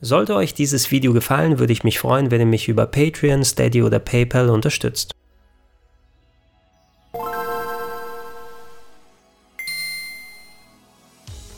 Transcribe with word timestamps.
Sollte 0.00 0.34
euch 0.34 0.52
dieses 0.52 0.90
Video 0.90 1.14
gefallen, 1.14 1.58
würde 1.58 1.72
ich 1.72 1.82
mich 1.82 1.98
freuen, 1.98 2.30
wenn 2.30 2.40
ihr 2.40 2.46
mich 2.46 2.68
über 2.68 2.84
Patreon, 2.86 3.42
Steady 3.44 3.82
oder 3.82 3.98
PayPal 3.98 4.50
unterstützt. 4.50 5.12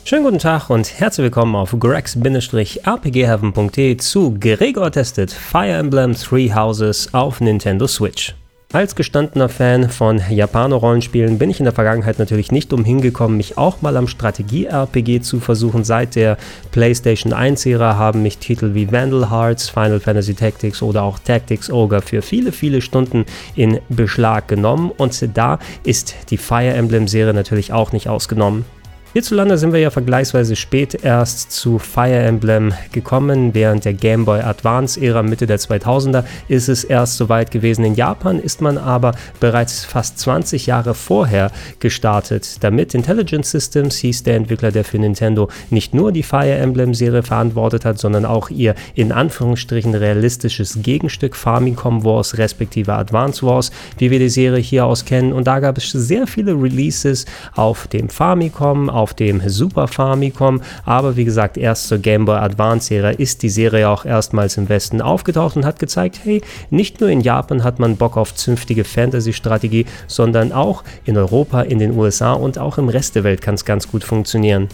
Schönen 0.05 0.23
guten 0.23 0.39
Tag 0.39 0.69
und 0.71 0.99
herzlich 0.99 1.25
willkommen 1.25 1.55
auf 1.55 1.75
grex-rpgheaven.de 1.77 3.97
zu 3.97 4.39
Gregor 4.39 4.91
testet 4.91 5.31
Fire 5.31 5.73
Emblem 5.73 6.15
Three 6.15 6.51
Houses 6.51 7.13
auf 7.13 7.39
Nintendo 7.41 7.85
Switch. 7.85 8.33
Als 8.71 8.93
gestandener 8.93 9.49
Fan 9.49 9.89
von 9.89 10.21
Japaner-Rollenspielen 10.29 11.39
bin 11.39 11.49
ich 11.49 11.59
in 11.59 11.63
der 11.63 11.73
Vergangenheit 11.73 12.19
natürlich 12.19 12.51
nicht 12.51 12.71
umhin 12.71 13.01
gekommen, 13.01 13.35
mich 13.35 13.57
auch 13.57 13.81
mal 13.81 13.97
am 13.97 14.07
Strategie-RPG 14.07 15.21
zu 15.21 15.39
versuchen. 15.39 15.83
Seit 15.83 16.13
der 16.13 16.37
PlayStation 16.71 17.33
1-Ära 17.33 17.95
haben 17.95 18.21
mich 18.21 18.37
Titel 18.37 18.75
wie 18.75 18.91
Vandal 18.91 19.31
Hearts, 19.31 19.69
Final 19.69 19.99
Fantasy 19.99 20.35
Tactics 20.35 20.83
oder 20.83 21.01
auch 21.01 21.17
Tactics 21.17 21.71
Ogre 21.71 22.03
für 22.03 22.21
viele, 22.21 22.51
viele 22.51 22.81
Stunden 22.81 23.25
in 23.55 23.79
Beschlag 23.89 24.47
genommen 24.47 24.91
und 24.95 25.35
da 25.35 25.57
ist 25.83 26.13
die 26.29 26.37
Fire 26.37 26.71
Emblem-Serie 26.71 27.33
natürlich 27.33 27.73
auch 27.73 27.91
nicht 27.91 28.07
ausgenommen. 28.07 28.65
Hierzulande 29.11 29.57
sind 29.57 29.73
wir 29.73 29.79
ja 29.79 29.89
vergleichsweise 29.89 30.55
spät 30.55 31.03
erst 31.03 31.51
zu 31.51 31.79
Fire 31.79 32.19
Emblem 32.19 32.73
gekommen. 32.91 33.55
Während 33.55 33.83
der 33.83 33.95
Game 33.95 34.23
Boy 34.23 34.41
Advance-Ära 34.41 35.23
Mitte 35.23 35.47
der 35.47 35.57
2000er 35.57 36.25
ist 36.47 36.69
es 36.69 36.83
erst 36.83 37.17
soweit 37.17 37.49
gewesen. 37.49 37.83
In 37.85 37.95
Japan 37.95 38.37
ist 38.37 38.61
man 38.61 38.77
aber 38.77 39.15
bereits 39.39 39.83
fast 39.83 40.19
20 40.19 40.67
Jahre 40.67 40.93
vorher 40.93 41.51
gestartet. 41.79 42.57
Damit 42.59 42.93
Intelligent 42.93 43.47
Systems 43.47 43.95
hieß 43.97 44.21
der 44.21 44.35
Entwickler, 44.35 44.71
der 44.71 44.83
für 44.83 44.99
Nintendo 44.99 45.49
nicht 45.71 45.95
nur 45.95 46.11
die 46.11 46.21
Fire 46.21 46.53
Emblem-Serie 46.53 47.23
verantwortet 47.23 47.85
hat, 47.85 47.97
sondern 47.97 48.25
auch 48.25 48.51
ihr 48.51 48.75
in 48.93 49.11
Anführungsstrichen 49.11 49.95
realistisches 49.95 50.83
Gegenstück 50.83 51.35
Famicom 51.35 52.03
Wars 52.03 52.37
respektive 52.37 52.93
Advance 52.93 53.43
Wars, 53.43 53.71
wie 53.97 54.11
wir 54.11 54.19
die 54.19 54.29
Serie 54.29 54.61
hier 54.61 54.85
aus 54.85 55.03
kennen. 55.03 55.33
Und 55.33 55.47
da 55.47 55.59
gab 55.61 55.79
es 55.79 55.91
sehr 55.91 56.27
viele 56.27 56.51
Releases 56.51 57.25
auf 57.55 57.87
dem 57.87 58.09
Famicom, 58.09 58.98
auf 58.99 59.13
dem 59.13 59.41
Super 59.47 59.87
Famicom, 59.87 60.61
aber 60.85 61.15
wie 61.15 61.25
gesagt, 61.25 61.57
erst 61.57 61.87
zur 61.87 61.97
Game 61.99 62.25
Boy 62.25 62.37
Advance 62.37 62.87
Serie 62.87 63.13
ist 63.13 63.43
die 63.43 63.49
Serie 63.49 63.89
auch 63.89 64.05
erstmals 64.05 64.57
im 64.57 64.67
Westen 64.67 65.01
aufgetaucht 65.01 65.55
und 65.55 65.65
hat 65.65 65.79
gezeigt, 65.79 66.19
hey, 66.23 66.41
nicht 66.69 66.99
nur 67.01 67.09
in 67.09 67.21
Japan 67.21 67.63
hat 67.63 67.79
man 67.79 67.97
Bock 67.97 68.17
auf 68.17 68.35
zünftige 68.35 68.83
Fantasy-Strategie, 68.83 69.85
sondern 70.07 70.51
auch 70.51 70.83
in 71.05 71.17
Europa, 71.17 71.61
in 71.61 71.79
den 71.79 71.97
USA 71.97 72.33
und 72.33 72.57
auch 72.57 72.77
im 72.77 72.89
Rest 72.89 73.15
der 73.15 73.23
Welt 73.23 73.41
kann 73.41 73.55
es 73.55 73.65
ganz 73.65 73.87
gut 73.87 74.03
funktionieren. 74.03 74.67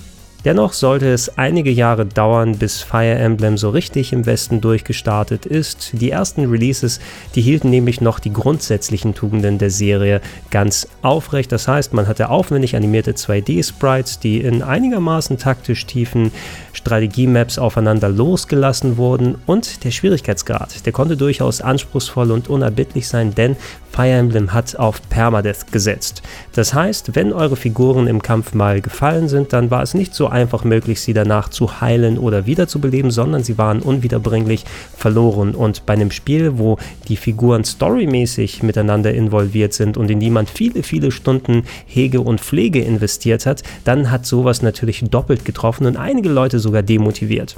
Dennoch 0.45 0.73
sollte 0.73 1.11
es 1.11 1.39
einige 1.39 1.71
Jahre 1.71 2.05
dauern, 2.05 2.59
bis 2.59 2.83
Fire 2.83 3.15
Emblem 3.15 3.57
so 3.57 3.71
richtig 3.71 4.13
im 4.13 4.27
Westen 4.27 4.61
durchgestartet 4.61 5.47
ist. 5.47 5.93
Die 5.93 6.11
ersten 6.11 6.45
Releases, 6.45 6.99
die 7.33 7.41
hielten 7.41 7.71
nämlich 7.71 7.99
noch 7.99 8.19
die 8.19 8.31
grundsätzlichen 8.31 9.15
Tugenden 9.15 9.57
der 9.57 9.71
Serie 9.71 10.21
ganz 10.51 10.87
aufrecht. 11.01 11.51
Das 11.51 11.67
heißt, 11.67 11.93
man 11.93 12.07
hatte 12.07 12.29
aufwendig 12.29 12.75
animierte 12.75 13.13
2D-Sprites, 13.13 14.19
die 14.19 14.39
in 14.41 14.61
einigermaßen 14.61 15.39
taktisch 15.39 15.87
tiefen 15.87 16.31
Strategie-Maps 16.73 17.57
aufeinander 17.57 18.09
losgelassen 18.09 18.97
wurden 18.97 19.37
und 19.47 19.83
der 19.83 19.89
Schwierigkeitsgrad, 19.89 20.85
der 20.85 20.93
konnte 20.93 21.17
durchaus 21.17 21.61
anspruchsvoll 21.61 22.29
und 22.29 22.49
unerbittlich 22.49 23.07
sein, 23.07 23.33
denn 23.33 23.55
Fire 23.95 24.11
Emblem 24.11 24.51
hat 24.51 24.75
auf 24.75 25.01
Permadeath 25.07 25.71
gesetzt. 25.71 26.21
Das 26.51 26.73
heißt, 26.73 27.15
wenn 27.15 27.31
eure 27.31 27.55
Figuren 27.55 28.07
im 28.07 28.21
Kampf 28.21 28.53
mal 28.53 28.81
gefallen 28.81 29.29
sind, 29.29 29.53
dann 29.53 29.71
war 29.71 29.83
es 29.83 29.93
nicht 29.93 30.13
so 30.13 30.27
einfach 30.27 30.65
möglich, 30.65 30.99
sie 30.99 31.13
danach 31.13 31.47
zu 31.47 31.79
heilen 31.79 32.17
oder 32.17 32.45
wiederzubeleben, 32.45 33.09
sondern 33.09 33.45
sie 33.45 33.57
waren 33.57 33.81
unwiederbringlich 33.81 34.65
verloren. 34.97 35.55
Und 35.55 35.85
bei 35.85 35.93
einem 35.93 36.11
Spiel, 36.11 36.57
wo 36.57 36.77
die 37.07 37.15
Figuren 37.15 37.63
storymäßig 37.63 38.63
miteinander 38.63 39.13
involviert 39.13 39.71
sind 39.71 39.95
und 39.95 40.11
in 40.11 40.19
die 40.19 40.29
man 40.29 40.45
viele, 40.45 40.83
viele 40.83 41.11
Stunden 41.11 41.63
Hege 41.85 42.19
und 42.19 42.41
Pflege 42.41 42.81
investiert 42.81 43.45
hat, 43.45 43.63
dann 43.85 44.11
hat 44.11 44.25
sowas 44.25 44.61
natürlich 44.61 45.05
doppelt 45.09 45.45
getroffen 45.45 45.85
und 45.85 45.95
einige 45.95 46.27
Leute 46.27 46.59
sogar 46.59 46.83
demotiviert. 46.83 47.55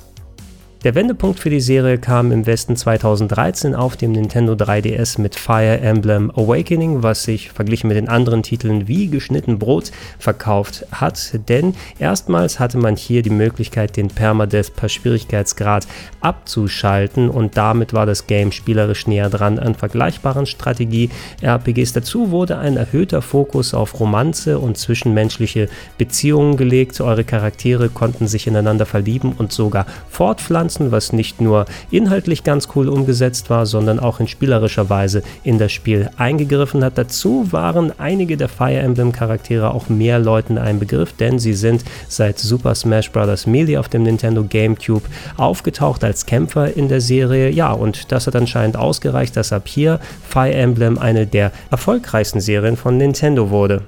Der 0.84 0.94
Wendepunkt 0.94 1.40
für 1.40 1.50
die 1.50 1.60
Serie 1.60 1.98
kam 1.98 2.32
im 2.32 2.46
Westen 2.46 2.76
2013 2.76 3.74
auf 3.74 3.98
dem 3.98 4.12
Nintendo 4.12 4.54
3DS 4.54 5.20
mit 5.20 5.36
Fire 5.36 5.80
Emblem 5.80 6.30
Awakening, 6.30 7.02
was 7.02 7.24
sich 7.24 7.50
verglichen 7.50 7.88
mit 7.88 7.98
den 7.98 8.08
anderen 8.08 8.44
Titeln 8.44 8.88
wie 8.88 9.08
geschnitten 9.08 9.58
Brot 9.58 9.92
verkauft 10.20 10.86
hat, 10.92 11.40
denn 11.50 11.74
erstmals 11.98 12.60
hatte 12.60 12.78
man 12.78 12.96
hier 12.96 13.24
die 13.24 13.32
Möglichkeit, 13.32 13.98
den 13.98 14.10
Permadeath 14.10 14.76
per 14.76 14.88
Schwierigkeitsgrad 14.88 15.88
abzuschalten 16.22 17.32
und 17.32 17.58
damit 17.58 17.94
war 17.94 18.06
das 18.06 18.28
Game 18.28 18.52
spielerisch 18.52 19.08
näher 19.08 19.32
dran 19.32 19.58
an 19.58 19.74
vergleichbaren 19.74 20.46
Strategie-RPGs. 20.46 21.94
Dazu 21.94 22.30
wurde 22.30 22.59
ein 22.59 22.78
erhöhter 22.78 23.24
Fokus 23.24 23.74
auf 23.74 24.00
Romanze 24.00 24.59
und 24.59 24.78
zwischenmenschliche 24.78 25.70
Beziehungen 25.98 26.56
gelegt. 26.56 27.02
Eure 27.02 27.24
Charaktere 27.24 27.90
konnten 27.90 28.28
sich 28.28 28.46
ineinander 28.46 28.86
verlieben 28.86 29.34
und 29.36 29.52
sogar 29.52 29.88
fortpflanzen 30.09 30.68
Pflanzen, 30.78 30.92
was 30.92 31.14
nicht 31.14 31.42
nur 31.42 31.66
inhaltlich 31.92 32.44
ganz 32.44 32.70
cool 32.76 32.90
umgesetzt 32.90 33.50
war, 33.50 33.66
sondern 33.66 34.00
auch 34.00 34.20
in 34.20 34.28
spielerischer 34.28 34.90
Weise 34.90 35.24
in 35.44 35.58
das 35.58 35.72
Spiel 35.72 36.10
eingegriffen 36.18 36.84
hat. 36.84 36.98
Dazu 36.98 37.52
waren 37.52 37.92
einige 38.00 38.38
der 38.38 38.50
Fire 38.50 38.78
Emblem 38.78 39.12
Charaktere 39.12 39.74
auch 39.74 39.90
mehr 39.90 40.20
Leuten 40.20 40.58
ein 40.58 40.80
Begriff, 40.80 41.14
denn 41.14 41.40
sie 41.40 41.54
sind 41.54 41.84
seit 42.08 42.40
Super 42.40 42.76
Smash 42.76 43.12
Bros. 43.12 43.48
Melee 43.48 43.78
auf 43.78 43.90
dem 43.90 44.04
Nintendo 44.04 44.44
GameCube 44.44 45.08
aufgetaucht 45.38 46.04
als 46.04 46.26
Kämpfer 46.26 46.76
in 46.76 46.88
der 46.88 47.02
Serie. 47.02 47.50
Ja, 47.50 47.72
und 47.72 48.12
das 48.12 48.28
hat 48.28 48.36
anscheinend 48.36 48.78
ausgereicht, 48.78 49.36
dass 49.36 49.54
ab 49.54 49.68
hier 49.68 50.00
Fire 50.28 50.54
Emblem 50.54 50.98
eine 50.98 51.26
der 51.26 51.52
erfolgreichsten 51.72 52.40
Serien 52.40 52.78
von 52.78 52.98
Nintendo 52.98 53.50
wurde. 53.50 53.84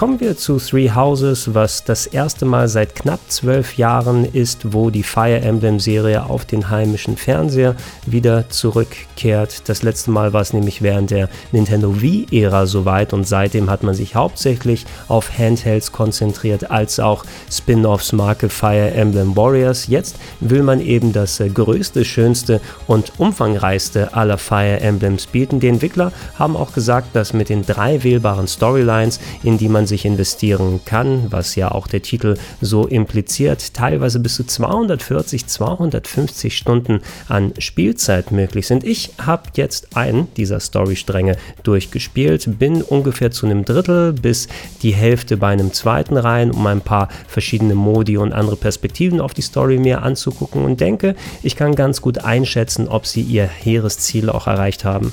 Kommen 0.00 0.18
wir 0.18 0.34
zu 0.34 0.56
Three 0.56 0.90
Houses, 0.90 1.54
was 1.54 1.84
das 1.84 2.06
erste 2.06 2.46
Mal 2.46 2.68
seit 2.68 2.96
knapp 2.96 3.20
zwölf 3.28 3.76
Jahren 3.76 4.24
ist, 4.24 4.72
wo 4.72 4.88
die 4.88 5.02
Fire 5.02 5.42
Emblem-Serie 5.42 6.24
auf 6.24 6.46
den 6.46 6.70
heimischen 6.70 7.18
Fernseher 7.18 7.76
wieder 8.06 8.48
zurückkehrt. 8.48 9.68
Das 9.68 9.82
letzte 9.82 10.10
Mal 10.10 10.32
war 10.32 10.40
es 10.40 10.54
nämlich 10.54 10.80
während 10.80 11.10
der 11.10 11.28
Nintendo 11.52 12.00
Wii-Ära 12.00 12.64
soweit 12.64 13.12
und 13.12 13.28
seitdem 13.28 13.68
hat 13.68 13.82
man 13.82 13.94
sich 13.94 14.14
hauptsächlich 14.14 14.86
auf 15.06 15.36
Handhelds 15.36 15.92
konzentriert, 15.92 16.70
als 16.70 16.98
auch 16.98 17.26
Spin-offs 17.50 18.14
Marke 18.14 18.48
Fire 18.48 18.92
Emblem 18.92 19.36
Warriors. 19.36 19.86
Jetzt 19.86 20.16
will 20.40 20.62
man 20.62 20.80
eben 20.80 21.12
das 21.12 21.40
äh, 21.40 21.50
größte, 21.50 22.06
schönste 22.06 22.62
und 22.86 23.12
umfangreichste 23.18 24.14
aller 24.14 24.38
Fire 24.38 24.80
Emblems 24.80 25.26
bieten. 25.26 25.60
Die 25.60 25.68
Entwickler 25.68 26.10
haben 26.38 26.56
auch 26.56 26.72
gesagt, 26.72 27.14
dass 27.14 27.34
mit 27.34 27.50
den 27.50 27.66
drei 27.66 28.02
wählbaren 28.02 28.48
Storylines, 28.48 29.20
in 29.42 29.58
die 29.58 29.68
man 29.68 29.89
sich 29.90 30.06
investieren 30.06 30.80
kann, 30.86 31.26
was 31.30 31.54
ja 31.54 31.70
auch 31.70 31.86
der 31.86 32.00
Titel 32.00 32.36
so 32.62 32.86
impliziert, 32.86 33.74
teilweise 33.74 34.20
bis 34.20 34.36
zu 34.36 34.44
240, 34.44 35.46
250 35.46 36.56
Stunden 36.56 37.00
an 37.28 37.52
Spielzeit 37.58 38.32
möglich 38.32 38.66
sind. 38.66 38.84
Ich 38.84 39.10
habe 39.18 39.50
jetzt 39.56 39.96
einen 39.96 40.32
dieser 40.36 40.60
Storystränge 40.60 41.36
durchgespielt, 41.62 42.58
bin 42.58 42.80
ungefähr 42.80 43.30
zu 43.30 43.44
einem 43.44 43.66
Drittel 43.66 44.14
bis 44.14 44.48
die 44.82 44.94
Hälfte 44.94 45.36
bei 45.36 45.48
einem 45.48 45.72
zweiten 45.72 46.16
rein, 46.16 46.50
um 46.50 46.66
ein 46.66 46.80
paar 46.80 47.08
verschiedene 47.28 47.74
Modi 47.74 48.16
und 48.16 48.32
andere 48.32 48.56
Perspektiven 48.56 49.20
auf 49.20 49.34
die 49.34 49.42
Story 49.42 49.78
mir 49.78 50.02
anzugucken 50.02 50.64
und 50.64 50.80
denke, 50.80 51.14
ich 51.42 51.56
kann 51.56 51.74
ganz 51.74 52.00
gut 52.00 52.18
einschätzen, 52.18 52.88
ob 52.88 53.06
sie 53.06 53.22
ihr 53.22 53.46
hehres 53.46 53.98
Ziel 53.98 54.30
auch 54.30 54.46
erreicht 54.46 54.84
haben. 54.84 55.12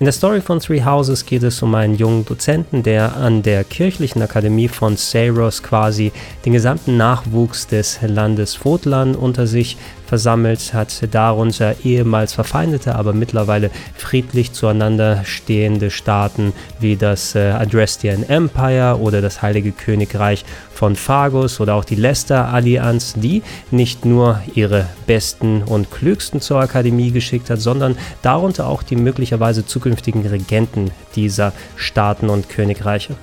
In 0.00 0.04
der 0.04 0.12
Story 0.12 0.40
von 0.40 0.60
Three 0.60 0.84
Houses 0.84 1.26
geht 1.26 1.42
es 1.42 1.60
um 1.60 1.74
einen 1.74 1.96
jungen 1.96 2.24
Dozenten, 2.24 2.84
der 2.84 3.16
an 3.16 3.42
der 3.42 3.64
kirchlichen 3.64 4.22
Akademie 4.22 4.68
von 4.68 4.96
Seiros 4.96 5.60
quasi 5.60 6.12
den 6.44 6.52
gesamten 6.52 6.96
Nachwuchs 6.96 7.66
des 7.66 7.98
Landes 8.02 8.54
Votlan 8.54 9.16
unter 9.16 9.48
sich 9.48 9.76
versammelt 10.08 10.72
hat, 10.72 11.02
darunter 11.10 11.76
ehemals 11.84 12.32
verfeindete, 12.32 12.94
aber 12.94 13.12
mittlerweile 13.12 13.70
friedlich 13.94 14.52
zueinander 14.52 15.22
stehende 15.24 15.90
Staaten 15.90 16.54
wie 16.80 16.96
das 16.96 17.34
äh, 17.34 17.50
Adrestian 17.50 18.22
Empire 18.26 18.98
oder 19.00 19.20
das 19.20 19.42
Heilige 19.42 19.70
Königreich 19.70 20.46
von 20.72 20.96
Phagus 20.96 21.60
oder 21.60 21.74
auch 21.74 21.84
die 21.84 21.94
Leicester 21.94 22.48
Allianz, 22.48 23.14
die 23.16 23.42
nicht 23.70 24.06
nur 24.06 24.40
ihre 24.54 24.86
besten 25.06 25.62
und 25.62 25.90
klügsten 25.90 26.40
zur 26.40 26.60
Akademie 26.60 27.10
geschickt 27.10 27.50
hat, 27.50 27.60
sondern 27.60 27.96
darunter 28.22 28.66
auch 28.66 28.82
die 28.82 28.96
möglicherweise 28.96 29.66
zukünftigen 29.66 30.26
Regenten 30.26 30.90
dieser 31.16 31.52
Staaten 31.76 32.30
und 32.30 32.48
Königreiche. 32.48 33.14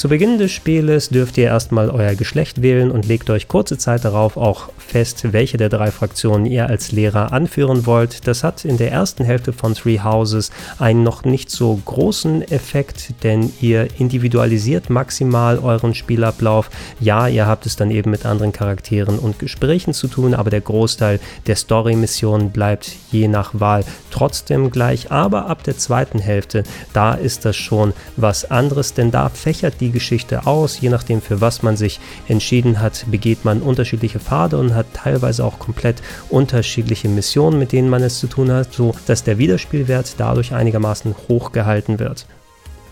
Zu 0.00 0.08
Beginn 0.08 0.38
des 0.38 0.50
Spieles 0.50 1.10
dürft 1.10 1.36
ihr 1.36 1.44
erstmal 1.44 1.90
euer 1.90 2.14
Geschlecht 2.14 2.62
wählen 2.62 2.90
und 2.90 3.06
legt 3.06 3.28
euch 3.28 3.48
kurze 3.48 3.76
Zeit 3.76 4.02
darauf 4.02 4.38
auch 4.38 4.70
fest, 4.78 5.34
welche 5.34 5.58
der 5.58 5.68
drei 5.68 5.90
Fraktionen 5.90 6.46
ihr 6.46 6.68
als 6.68 6.90
Lehrer 6.90 7.34
anführen 7.34 7.84
wollt. 7.84 8.26
Das 8.26 8.42
hat 8.42 8.64
in 8.64 8.78
der 8.78 8.90
ersten 8.90 9.24
Hälfte 9.26 9.52
von 9.52 9.74
Three 9.74 10.00
Houses 10.00 10.52
einen 10.78 11.02
noch 11.02 11.24
nicht 11.24 11.50
so 11.50 11.78
großen 11.84 12.50
Effekt, 12.50 13.12
denn 13.22 13.52
ihr 13.60 13.88
individualisiert 13.98 14.88
maximal 14.88 15.58
euren 15.58 15.94
Spielablauf. 15.94 16.70
Ja, 16.98 17.28
ihr 17.28 17.46
habt 17.46 17.66
es 17.66 17.76
dann 17.76 17.90
eben 17.90 18.10
mit 18.10 18.24
anderen 18.24 18.52
Charakteren 18.52 19.18
und 19.18 19.38
Gesprächen 19.38 19.92
zu 19.92 20.08
tun, 20.08 20.32
aber 20.32 20.48
der 20.48 20.62
Großteil 20.62 21.20
der 21.46 21.56
Story-Missionen 21.56 22.52
bleibt 22.52 22.90
je 23.12 23.28
nach 23.28 23.50
Wahl 23.52 23.84
trotzdem 24.10 24.70
gleich. 24.70 25.12
Aber 25.12 25.50
ab 25.50 25.62
der 25.62 25.76
zweiten 25.76 26.20
Hälfte, 26.20 26.64
da 26.94 27.12
ist 27.12 27.44
das 27.44 27.56
schon 27.56 27.92
was 28.16 28.50
anderes, 28.50 28.94
denn 28.94 29.10
da 29.10 29.28
fächert 29.28 29.74
die 29.80 29.89
Geschichte 29.92 30.46
aus. 30.46 30.80
Je 30.80 30.88
nachdem, 30.88 31.20
für 31.20 31.40
was 31.40 31.62
man 31.62 31.76
sich 31.76 32.00
entschieden 32.28 32.80
hat, 32.80 33.06
begeht 33.10 33.44
man 33.44 33.62
unterschiedliche 33.62 34.20
Pfade 34.20 34.58
und 34.58 34.74
hat 34.74 34.86
teilweise 34.94 35.44
auch 35.44 35.58
komplett 35.58 36.02
unterschiedliche 36.28 37.08
Missionen, 37.08 37.58
mit 37.58 37.72
denen 37.72 37.88
man 37.88 38.02
es 38.02 38.18
zu 38.18 38.26
tun 38.26 38.50
hat, 38.50 38.72
so 38.72 38.94
dass 39.06 39.24
der 39.24 39.38
Wiederspielwert 39.38 40.14
dadurch 40.18 40.52
einigermaßen 40.52 41.14
hoch 41.28 41.52
gehalten 41.52 41.98
wird. 41.98 42.26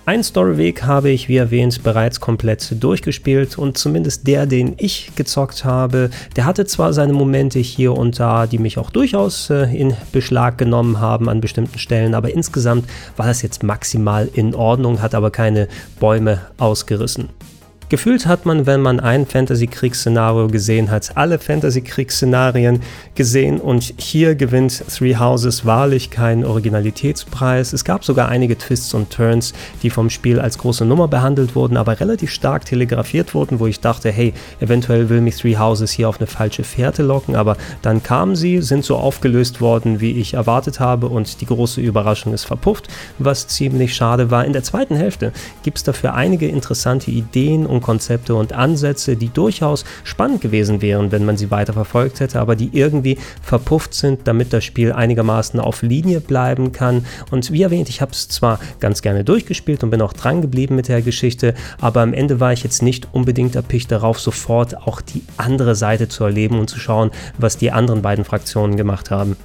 Ein 0.08 0.24
Storyweg 0.24 0.84
habe 0.84 1.10
ich, 1.10 1.28
wie 1.28 1.36
erwähnt, 1.36 1.82
bereits 1.82 2.18
komplett 2.18 2.82
durchgespielt 2.82 3.58
und 3.58 3.76
zumindest 3.76 4.26
der, 4.26 4.46
den 4.46 4.72
ich 4.78 5.10
gezockt 5.16 5.66
habe, 5.66 6.08
der 6.34 6.46
hatte 6.46 6.64
zwar 6.64 6.94
seine 6.94 7.12
Momente 7.12 7.58
hier 7.58 7.92
und 7.92 8.18
da, 8.18 8.46
die 8.46 8.56
mich 8.56 8.78
auch 8.78 8.88
durchaus 8.88 9.50
äh, 9.50 9.64
in 9.64 9.94
Beschlag 10.10 10.56
genommen 10.56 10.98
haben 10.98 11.28
an 11.28 11.42
bestimmten 11.42 11.78
Stellen, 11.78 12.14
aber 12.14 12.32
insgesamt 12.32 12.88
war 13.18 13.26
das 13.26 13.42
jetzt 13.42 13.62
maximal 13.62 14.30
in 14.32 14.54
Ordnung, 14.54 15.02
hat 15.02 15.14
aber 15.14 15.30
keine 15.30 15.68
Bäume 16.00 16.40
ausgerissen. 16.56 17.28
Gefühlt 17.90 18.26
hat 18.26 18.44
man, 18.44 18.66
wenn 18.66 18.82
man 18.82 19.00
ein 19.00 19.24
Fantasy-Kriegsszenario 19.24 20.48
gesehen 20.48 20.90
hat, 20.90 21.16
alle 21.16 21.38
Fantasy-Kriegsszenarien 21.38 22.80
gesehen 23.14 23.62
und 23.62 23.94
hier 23.96 24.34
gewinnt 24.34 24.84
Three 24.94 25.16
Houses 25.16 25.64
wahrlich 25.64 26.10
keinen 26.10 26.44
Originalitätspreis. 26.44 27.72
Es 27.72 27.86
gab 27.86 28.04
sogar 28.04 28.28
einige 28.28 28.58
Twists 28.58 28.92
und 28.92 29.08
Turns, 29.08 29.54
die 29.82 29.88
vom 29.88 30.10
Spiel 30.10 30.38
als 30.38 30.58
große 30.58 30.84
Nummer 30.84 31.08
behandelt 31.08 31.54
wurden, 31.54 31.78
aber 31.78 31.98
relativ 31.98 32.30
stark 32.30 32.66
telegrafiert 32.66 33.32
wurden, 33.32 33.58
wo 33.58 33.66
ich 33.66 33.80
dachte, 33.80 34.10
hey, 34.10 34.34
eventuell 34.60 35.08
will 35.08 35.22
mich 35.22 35.36
Three 35.36 35.56
Houses 35.56 35.90
hier 35.90 36.10
auf 36.10 36.20
eine 36.20 36.26
falsche 36.26 36.64
Fährte 36.64 37.02
locken, 37.02 37.36
aber 37.36 37.56
dann 37.80 38.02
kamen 38.02 38.36
sie, 38.36 38.60
sind 38.60 38.84
so 38.84 38.98
aufgelöst 38.98 39.62
worden, 39.62 40.02
wie 40.02 40.12
ich 40.12 40.34
erwartet 40.34 40.78
habe 40.78 41.06
und 41.06 41.40
die 41.40 41.46
große 41.46 41.80
Überraschung 41.80 42.34
ist 42.34 42.44
verpufft, 42.44 42.88
was 43.18 43.48
ziemlich 43.48 43.94
schade 43.94 44.30
war. 44.30 44.44
In 44.44 44.52
der 44.52 44.62
zweiten 44.62 44.94
Hälfte 44.94 45.32
gibt 45.62 45.78
es 45.78 45.84
dafür 45.84 46.12
einige 46.12 46.48
interessante 46.48 47.10
Ideen 47.10 47.64
und 47.64 47.77
Konzepte 47.80 48.34
und 48.34 48.52
Ansätze, 48.52 49.16
die 49.16 49.28
durchaus 49.28 49.84
spannend 50.04 50.40
gewesen 50.40 50.82
wären, 50.82 51.12
wenn 51.12 51.24
man 51.24 51.36
sie 51.36 51.50
weiter 51.50 51.72
verfolgt 51.72 52.20
hätte, 52.20 52.40
aber 52.40 52.56
die 52.56 52.70
irgendwie 52.72 53.18
verpufft 53.42 53.94
sind, 53.94 54.26
damit 54.26 54.52
das 54.52 54.64
Spiel 54.64 54.92
einigermaßen 54.92 55.60
auf 55.60 55.82
Linie 55.82 56.20
bleiben 56.20 56.72
kann. 56.72 57.06
Und 57.30 57.52
wie 57.52 57.62
erwähnt, 57.62 57.88
ich 57.88 58.00
habe 58.00 58.12
es 58.12 58.28
zwar 58.28 58.60
ganz 58.80 59.02
gerne 59.02 59.24
durchgespielt 59.24 59.82
und 59.82 59.90
bin 59.90 60.02
auch 60.02 60.12
dran 60.12 60.42
geblieben 60.42 60.76
mit 60.76 60.88
der 60.88 61.02
Geschichte, 61.02 61.54
aber 61.80 62.02
am 62.02 62.12
Ende 62.12 62.40
war 62.40 62.52
ich 62.52 62.62
jetzt 62.62 62.82
nicht 62.82 63.08
unbedingt 63.12 63.56
erpicht 63.56 63.90
darauf, 63.90 64.20
sofort 64.20 64.76
auch 64.86 65.00
die 65.00 65.22
andere 65.36 65.74
Seite 65.74 66.08
zu 66.08 66.24
erleben 66.24 66.58
und 66.58 66.68
zu 66.68 66.78
schauen, 66.78 67.10
was 67.38 67.56
die 67.56 67.70
anderen 67.70 68.02
beiden 68.02 68.24
Fraktionen 68.24 68.76
gemacht 68.76 69.10
haben. 69.10 69.36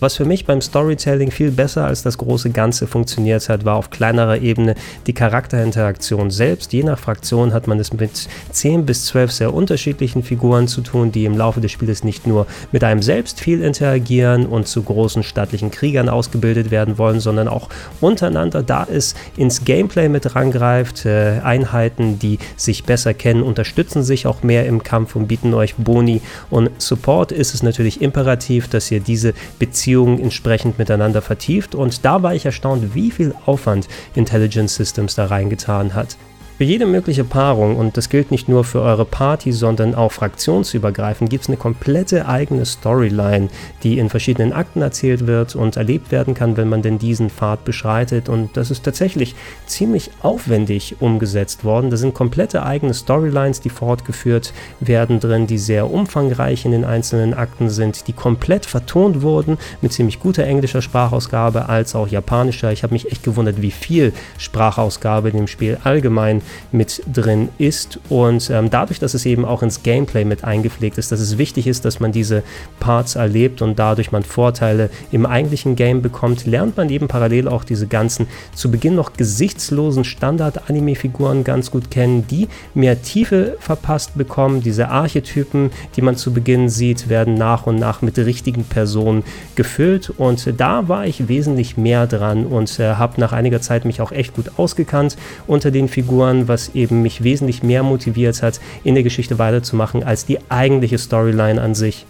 Was 0.00 0.16
für 0.16 0.24
mich 0.24 0.46
beim 0.46 0.62
Storytelling 0.62 1.30
viel 1.30 1.50
besser 1.50 1.84
als 1.84 2.02
das 2.02 2.16
große 2.16 2.48
Ganze 2.50 2.86
funktioniert 2.86 3.46
hat, 3.50 3.66
war 3.66 3.76
auf 3.76 3.90
kleinerer 3.90 4.38
Ebene 4.38 4.74
die 5.06 5.12
Charakterinteraktion 5.12 6.30
selbst. 6.30 6.72
Je 6.72 6.82
nach 6.82 6.98
Fraktion 6.98 7.52
hat 7.52 7.66
man 7.66 7.78
es 7.78 7.92
mit 7.92 8.26
10 8.50 8.86
bis 8.86 9.04
12 9.06 9.30
sehr 9.30 9.52
unterschiedlichen 9.52 10.22
Figuren 10.22 10.68
zu 10.68 10.80
tun, 10.80 11.12
die 11.12 11.26
im 11.26 11.36
Laufe 11.36 11.60
des 11.60 11.70
Spieles 11.70 12.02
nicht 12.02 12.26
nur 12.26 12.46
mit 12.72 12.82
einem 12.82 13.02
selbst 13.02 13.40
viel 13.40 13.60
interagieren 13.60 14.46
und 14.46 14.66
zu 14.66 14.82
großen 14.82 15.22
stattlichen 15.22 15.70
Kriegern 15.70 16.08
ausgebildet 16.08 16.70
werden 16.70 16.96
wollen, 16.96 17.20
sondern 17.20 17.46
auch 17.46 17.68
untereinander, 18.00 18.62
da 18.62 18.86
es 18.90 19.14
ins 19.36 19.66
Gameplay 19.66 20.08
mit 20.08 20.34
rangreift. 20.34 21.04
Äh, 21.04 21.40
Einheiten, 21.44 22.18
die 22.18 22.38
sich 22.56 22.84
besser 22.84 23.12
kennen, 23.12 23.42
unterstützen 23.42 24.02
sich 24.02 24.26
auch 24.26 24.42
mehr 24.42 24.64
im 24.64 24.82
Kampf 24.82 25.14
und 25.14 25.28
bieten 25.28 25.52
euch 25.52 25.74
Boni 25.74 26.22
und 26.48 26.70
Support 26.78 27.32
ist 27.32 27.52
es 27.52 27.62
natürlich 27.62 28.00
imperativ, 28.00 28.66
dass 28.68 28.90
ihr 28.90 29.00
diese 29.00 29.34
Beziehung 29.58 29.89
Beziehungen 29.90 30.20
entsprechend 30.20 30.78
miteinander 30.78 31.20
vertieft 31.20 31.74
und 31.74 32.04
da 32.04 32.22
war 32.22 32.32
ich 32.32 32.46
erstaunt, 32.46 32.94
wie 32.94 33.10
viel 33.10 33.34
Aufwand 33.44 33.88
Intelligence 34.14 34.76
Systems 34.76 35.16
da 35.16 35.26
reingetan 35.26 35.94
hat. 35.94 36.16
Für 36.60 36.64
jede 36.64 36.84
mögliche 36.84 37.24
Paarung, 37.24 37.76
und 37.76 37.96
das 37.96 38.10
gilt 38.10 38.30
nicht 38.30 38.46
nur 38.46 38.64
für 38.64 38.82
eure 38.82 39.06
Party, 39.06 39.50
sondern 39.50 39.94
auch 39.94 40.12
fraktionsübergreifend, 40.12 41.30
gibt 41.30 41.44
es 41.44 41.48
eine 41.48 41.56
komplette 41.56 42.28
eigene 42.28 42.66
Storyline, 42.66 43.48
die 43.82 43.98
in 43.98 44.10
verschiedenen 44.10 44.52
Akten 44.52 44.82
erzählt 44.82 45.26
wird 45.26 45.56
und 45.56 45.78
erlebt 45.78 46.12
werden 46.12 46.34
kann, 46.34 46.58
wenn 46.58 46.68
man 46.68 46.82
denn 46.82 46.98
diesen 46.98 47.30
Pfad 47.30 47.64
beschreitet. 47.64 48.28
Und 48.28 48.58
das 48.58 48.70
ist 48.70 48.84
tatsächlich 48.84 49.34
ziemlich 49.64 50.10
aufwendig 50.20 50.96
umgesetzt 51.00 51.64
worden. 51.64 51.88
Da 51.88 51.96
sind 51.96 52.12
komplette 52.12 52.62
eigene 52.62 52.92
Storylines, 52.92 53.62
die 53.62 53.70
fortgeführt 53.70 54.52
werden 54.80 55.18
drin, 55.18 55.46
die 55.46 55.56
sehr 55.56 55.90
umfangreich 55.90 56.66
in 56.66 56.72
den 56.72 56.84
einzelnen 56.84 57.32
Akten 57.32 57.70
sind, 57.70 58.06
die 58.06 58.12
komplett 58.12 58.66
vertont 58.66 59.22
wurden 59.22 59.56
mit 59.80 59.94
ziemlich 59.94 60.20
guter 60.20 60.44
englischer 60.44 60.82
Sprachausgabe 60.82 61.70
als 61.70 61.94
auch 61.94 62.08
japanischer. 62.08 62.70
Ich 62.70 62.82
habe 62.82 62.92
mich 62.92 63.10
echt 63.10 63.22
gewundert, 63.22 63.62
wie 63.62 63.70
viel 63.70 64.12
Sprachausgabe 64.36 65.30
in 65.30 65.38
dem 65.38 65.46
Spiel 65.46 65.78
allgemein 65.84 66.42
mit 66.72 67.02
drin 67.12 67.48
ist. 67.58 67.98
Und 68.08 68.50
ähm, 68.50 68.70
dadurch, 68.70 68.98
dass 68.98 69.14
es 69.14 69.26
eben 69.26 69.44
auch 69.44 69.62
ins 69.62 69.82
Gameplay 69.82 70.24
mit 70.24 70.44
eingepflegt 70.44 70.98
ist, 70.98 71.12
dass 71.12 71.20
es 71.20 71.38
wichtig 71.38 71.66
ist, 71.66 71.84
dass 71.84 72.00
man 72.00 72.12
diese 72.12 72.42
Parts 72.78 73.16
erlebt 73.16 73.62
und 73.62 73.78
dadurch 73.78 74.12
man 74.12 74.22
Vorteile 74.22 74.90
im 75.10 75.26
eigentlichen 75.26 75.76
Game 75.76 76.02
bekommt, 76.02 76.46
lernt 76.46 76.76
man 76.76 76.88
eben 76.90 77.08
parallel 77.08 77.48
auch 77.48 77.64
diese 77.64 77.86
ganzen 77.86 78.26
zu 78.54 78.70
Beginn 78.70 78.94
noch 78.94 79.14
gesichtslosen 79.14 80.04
Standard-Anime-Figuren 80.04 81.44
ganz 81.44 81.70
gut 81.70 81.90
kennen, 81.90 82.26
die 82.26 82.48
mehr 82.74 83.02
Tiefe 83.02 83.56
verpasst 83.60 84.16
bekommen. 84.16 84.62
Diese 84.62 84.88
Archetypen, 84.88 85.70
die 85.96 86.02
man 86.02 86.16
zu 86.16 86.32
Beginn 86.32 86.68
sieht, 86.68 87.08
werden 87.08 87.34
nach 87.34 87.66
und 87.66 87.76
nach 87.76 88.02
mit 88.02 88.18
richtigen 88.18 88.64
Personen 88.64 89.24
gefüllt. 89.54 90.10
Und 90.10 90.54
da 90.58 90.88
war 90.88 91.06
ich 91.06 91.28
wesentlich 91.28 91.76
mehr 91.76 92.06
dran 92.06 92.46
und 92.46 92.78
äh, 92.78 92.94
habe 92.94 93.20
nach 93.20 93.32
einiger 93.32 93.60
Zeit 93.60 93.84
mich 93.84 94.00
auch 94.00 94.12
echt 94.12 94.34
gut 94.34 94.52
ausgekannt 94.56 95.16
unter 95.46 95.70
den 95.70 95.88
Figuren 95.88 96.39
was 96.48 96.74
eben 96.74 97.02
mich 97.02 97.22
wesentlich 97.22 97.62
mehr 97.62 97.82
motiviert 97.82 98.42
hat, 98.42 98.60
in 98.84 98.94
der 98.94 99.02
Geschichte 99.02 99.38
weiterzumachen, 99.38 100.02
als 100.04 100.26
die 100.26 100.38
eigentliche 100.50 100.98
Storyline 100.98 101.60
an 101.60 101.74
sich. 101.74 102.06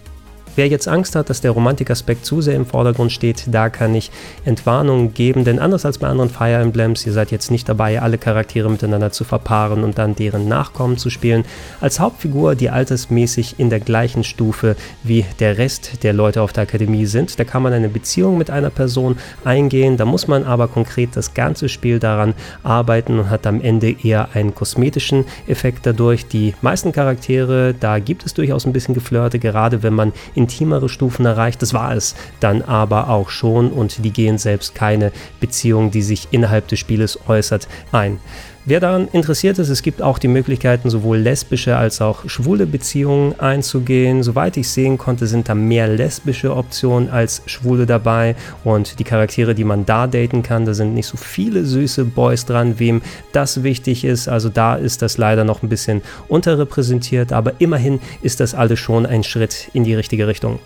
Wer 0.57 0.67
jetzt 0.67 0.89
Angst 0.89 1.15
hat, 1.15 1.31
dass 1.31 1.41
der 1.41 1.53
Romantikaspekt 1.53 2.27
zu 2.27 2.41
sehr 2.41 2.57
im 2.57 2.67
Vordergrund 2.67 3.13
steht, 3.13 3.45
da 3.47 3.69
kann 3.69 3.95
ich 3.95 4.11
Entwarnungen 4.45 5.15
geben, 5.15 5.45
denn 5.45 5.61
anders 5.61 5.85
als 5.85 5.99
bei 5.99 6.09
anderen 6.09 6.29
Fire 6.29 6.61
Emblems, 6.61 7.07
ihr 7.07 7.13
seid 7.13 7.31
jetzt 7.31 7.53
nicht 7.53 7.69
dabei, 7.69 8.03
alle 8.03 8.19
Charaktere 8.19 8.69
miteinander 8.69 9.13
zu 9.13 9.23
verpaaren 9.23 9.85
und 9.85 9.97
dann 9.99 10.17
deren 10.17 10.49
Nachkommen 10.49 10.99
zu 10.99 11.09
spielen. 11.09 11.45
Als 11.81 12.01
Hauptfigur, 12.01 12.57
die 12.57 12.69
altersmäßig 12.69 13.61
in 13.61 13.71
der 13.71 13.79
gleichen 13.79 14.25
Stufe 14.25 14.75
wie 15.05 15.25
der 15.39 15.57
Rest 15.57 16.03
der 16.03 16.13
Leute 16.13 16.43
auf 16.43 16.53
der 16.53 16.65
Akademie 16.65 17.07
sind, 17.07 17.39
da 17.39 17.45
kann 17.45 17.63
man 17.63 17.73
eine 17.73 17.89
Beziehung 17.89 18.37
mit 18.37 18.51
einer 18.51 18.71
Person 18.71 19.19
eingehen, 19.45 19.97
da 19.97 20.05
muss 20.05 20.27
man 20.27 20.43
aber 20.43 20.67
konkret 20.67 21.11
das 21.15 21.33
ganze 21.33 21.69
Spiel 21.69 22.01
daran 22.01 22.35
arbeiten 22.65 23.21
und 23.21 23.31
hat 23.31 23.47
am 23.47 23.61
Ende 23.61 23.95
eher 24.03 24.31
einen 24.35 24.55
kosmetischen 24.55 25.27
Effekt 25.47 25.87
dadurch. 25.87 26.27
Die 26.27 26.55
meisten 26.61 26.91
Charaktere, 26.91 27.73
da 27.79 28.01
gibt 28.01 28.27
es 28.27 28.35
durchaus 28.35 28.67
ein 28.67 28.73
bisschen 28.73 28.95
Geflirte, 28.95 29.39
gerade 29.39 29.85
wenn 29.85 29.95
man 29.95 30.13
in 30.35 30.40
intimere 30.41 30.89
Stufen 30.89 31.27
erreicht. 31.27 31.63
Das 31.63 31.75
war 31.75 31.95
es 31.95 32.15
dann 32.41 32.63
aber 32.63 33.11
auch 33.11 33.31
schon 33.31 33.71
und 33.71 34.05
die 34.05 34.11
gehen 34.11 34.39
selbst 34.39 34.75
keine 34.75 35.13
Beziehung, 35.39 35.91
die 35.91 36.03
sich 36.03 36.29
innerhalb 36.31 36.69
des 36.69 36.79
Spieles 36.79 37.19
äußert, 37.29 37.69
ein. 37.93 38.19
Wer 38.67 38.79
daran 38.79 39.09
interessiert 39.09 39.59
ist, 39.59 39.71
es 39.71 39.81
gibt 39.81 40.03
auch 40.03 40.19
die 40.19 40.29
Möglichkeiten, 40.29 40.91
sowohl 40.91 41.17
lesbische 41.17 41.79
als 41.79 42.03
auch 42.03 42.29
schwule 42.29 42.67
Beziehungen 42.67 43.41
einzugehen. 43.41 44.23
Soweit 44.23 44.59
ich 44.59 44.69
sehen 44.69 44.99
konnte, 44.99 45.27
sind 45.27 45.49
da 45.49 45.55
mehr 45.55 45.89
lesbische 45.89 46.55
Optionen 46.55 47.09
als 47.09 47.41
schwule 47.47 47.87
dabei. 47.87 48.37
Und 48.63 48.99
die 48.99 49.05
Charaktere, 49.05 49.55
die 49.55 49.65
man 49.65 49.87
da 49.87 50.07
daten 50.07 50.43
kann, 50.43 50.67
da 50.67 50.75
sind 50.75 50.93
nicht 50.93 51.07
so 51.07 51.17
viele 51.17 51.65
süße 51.65 52.05
Boys 52.05 52.45
dran, 52.45 52.79
wem 52.79 53.01
das 53.33 53.63
wichtig 53.63 54.05
ist. 54.05 54.29
Also 54.29 54.51
da 54.51 54.75
ist 54.75 55.01
das 55.01 55.17
leider 55.17 55.45
noch 55.45 55.63
ein 55.63 55.71
bisschen 55.71 56.03
unterrepräsentiert. 56.29 57.33
Aber 57.33 57.55
immerhin 57.61 57.99
ist 58.21 58.41
das 58.41 58.55
alles 58.55 58.79
schon 58.79 59.07
ein 59.07 59.25
Schritt 59.25 59.71
in 59.73 59.85
die 59.85 59.95
richtige 59.95 60.27
Richtung. 60.27 60.59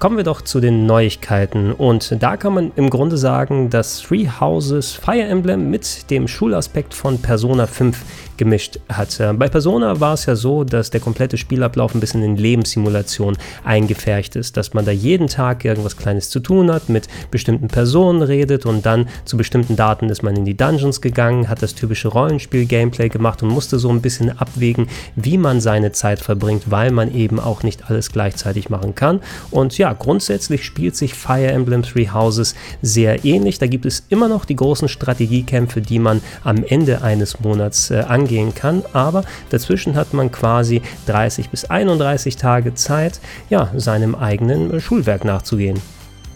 Kommen 0.00 0.16
wir 0.16 0.24
doch 0.24 0.40
zu 0.40 0.60
den 0.60 0.86
Neuigkeiten 0.86 1.72
und 1.72 2.16
da 2.22 2.38
kann 2.38 2.54
man 2.54 2.72
im 2.74 2.88
Grunde 2.88 3.18
sagen, 3.18 3.68
dass 3.68 4.00
Three 4.00 4.26
Houses 4.40 4.92
Fire 4.92 5.20
Emblem 5.20 5.68
mit 5.68 6.10
dem 6.10 6.26
Schulaspekt 6.26 6.94
von 6.94 7.18
Persona 7.18 7.66
5 7.66 8.02
gemischt 8.38 8.80
hat. 8.88 9.20
Äh, 9.20 9.34
bei 9.34 9.48
Persona 9.48 10.00
war 10.00 10.14
es 10.14 10.24
ja 10.24 10.34
so, 10.34 10.64
dass 10.64 10.88
der 10.88 11.02
komplette 11.02 11.36
Spielablauf 11.36 11.94
ein 11.94 12.00
bisschen 12.00 12.22
in 12.22 12.36
Lebenssimulation 12.36 13.36
eingefärcht 13.62 14.36
ist, 14.36 14.56
dass 14.56 14.72
man 14.72 14.86
da 14.86 14.90
jeden 14.90 15.26
Tag 15.26 15.66
irgendwas 15.66 15.98
Kleines 15.98 16.30
zu 16.30 16.40
tun 16.40 16.72
hat, 16.72 16.88
mit 16.88 17.06
bestimmten 17.30 17.68
Personen 17.68 18.22
redet 18.22 18.64
und 18.64 18.86
dann 18.86 19.06
zu 19.26 19.36
bestimmten 19.36 19.76
Daten 19.76 20.08
ist 20.08 20.22
man 20.22 20.34
in 20.34 20.46
die 20.46 20.56
Dungeons 20.56 21.02
gegangen, 21.02 21.50
hat 21.50 21.60
das 21.60 21.74
typische 21.74 22.08
Rollenspiel-Gameplay 22.08 23.10
gemacht 23.10 23.42
und 23.42 23.50
musste 23.50 23.78
so 23.78 23.90
ein 23.90 24.00
bisschen 24.00 24.30
abwägen, 24.38 24.88
wie 25.14 25.36
man 25.36 25.60
seine 25.60 25.92
Zeit 25.92 26.20
verbringt, 26.20 26.70
weil 26.70 26.90
man 26.90 27.14
eben 27.14 27.38
auch 27.38 27.62
nicht 27.62 27.90
alles 27.90 28.10
gleichzeitig 28.10 28.70
machen 28.70 28.94
kann. 28.94 29.20
Und 29.50 29.76
ja, 29.76 29.89
grundsätzlich 29.94 30.64
spielt 30.64 30.96
sich 30.96 31.14
Fire 31.14 31.46
Emblem 31.46 31.82
Three 31.82 32.08
Houses 32.08 32.54
sehr 32.82 33.24
ähnlich. 33.24 33.58
Da 33.58 33.66
gibt 33.66 33.86
es 33.86 34.04
immer 34.08 34.28
noch 34.28 34.44
die 34.44 34.56
großen 34.56 34.88
Strategiekämpfe, 34.88 35.80
die 35.80 35.98
man 35.98 36.20
am 36.44 36.64
Ende 36.64 37.02
eines 37.02 37.40
Monats 37.40 37.90
äh, 37.90 38.00
angehen 38.00 38.54
kann, 38.54 38.82
aber 38.92 39.24
dazwischen 39.50 39.94
hat 39.94 40.14
man 40.14 40.30
quasi 40.32 40.82
30 41.06 41.50
bis 41.50 41.64
31 41.64 42.36
Tage 42.36 42.74
Zeit, 42.74 43.20
ja, 43.48 43.70
seinem 43.76 44.14
eigenen 44.14 44.80
Schulwerk 44.80 45.24
nachzugehen. 45.24 45.80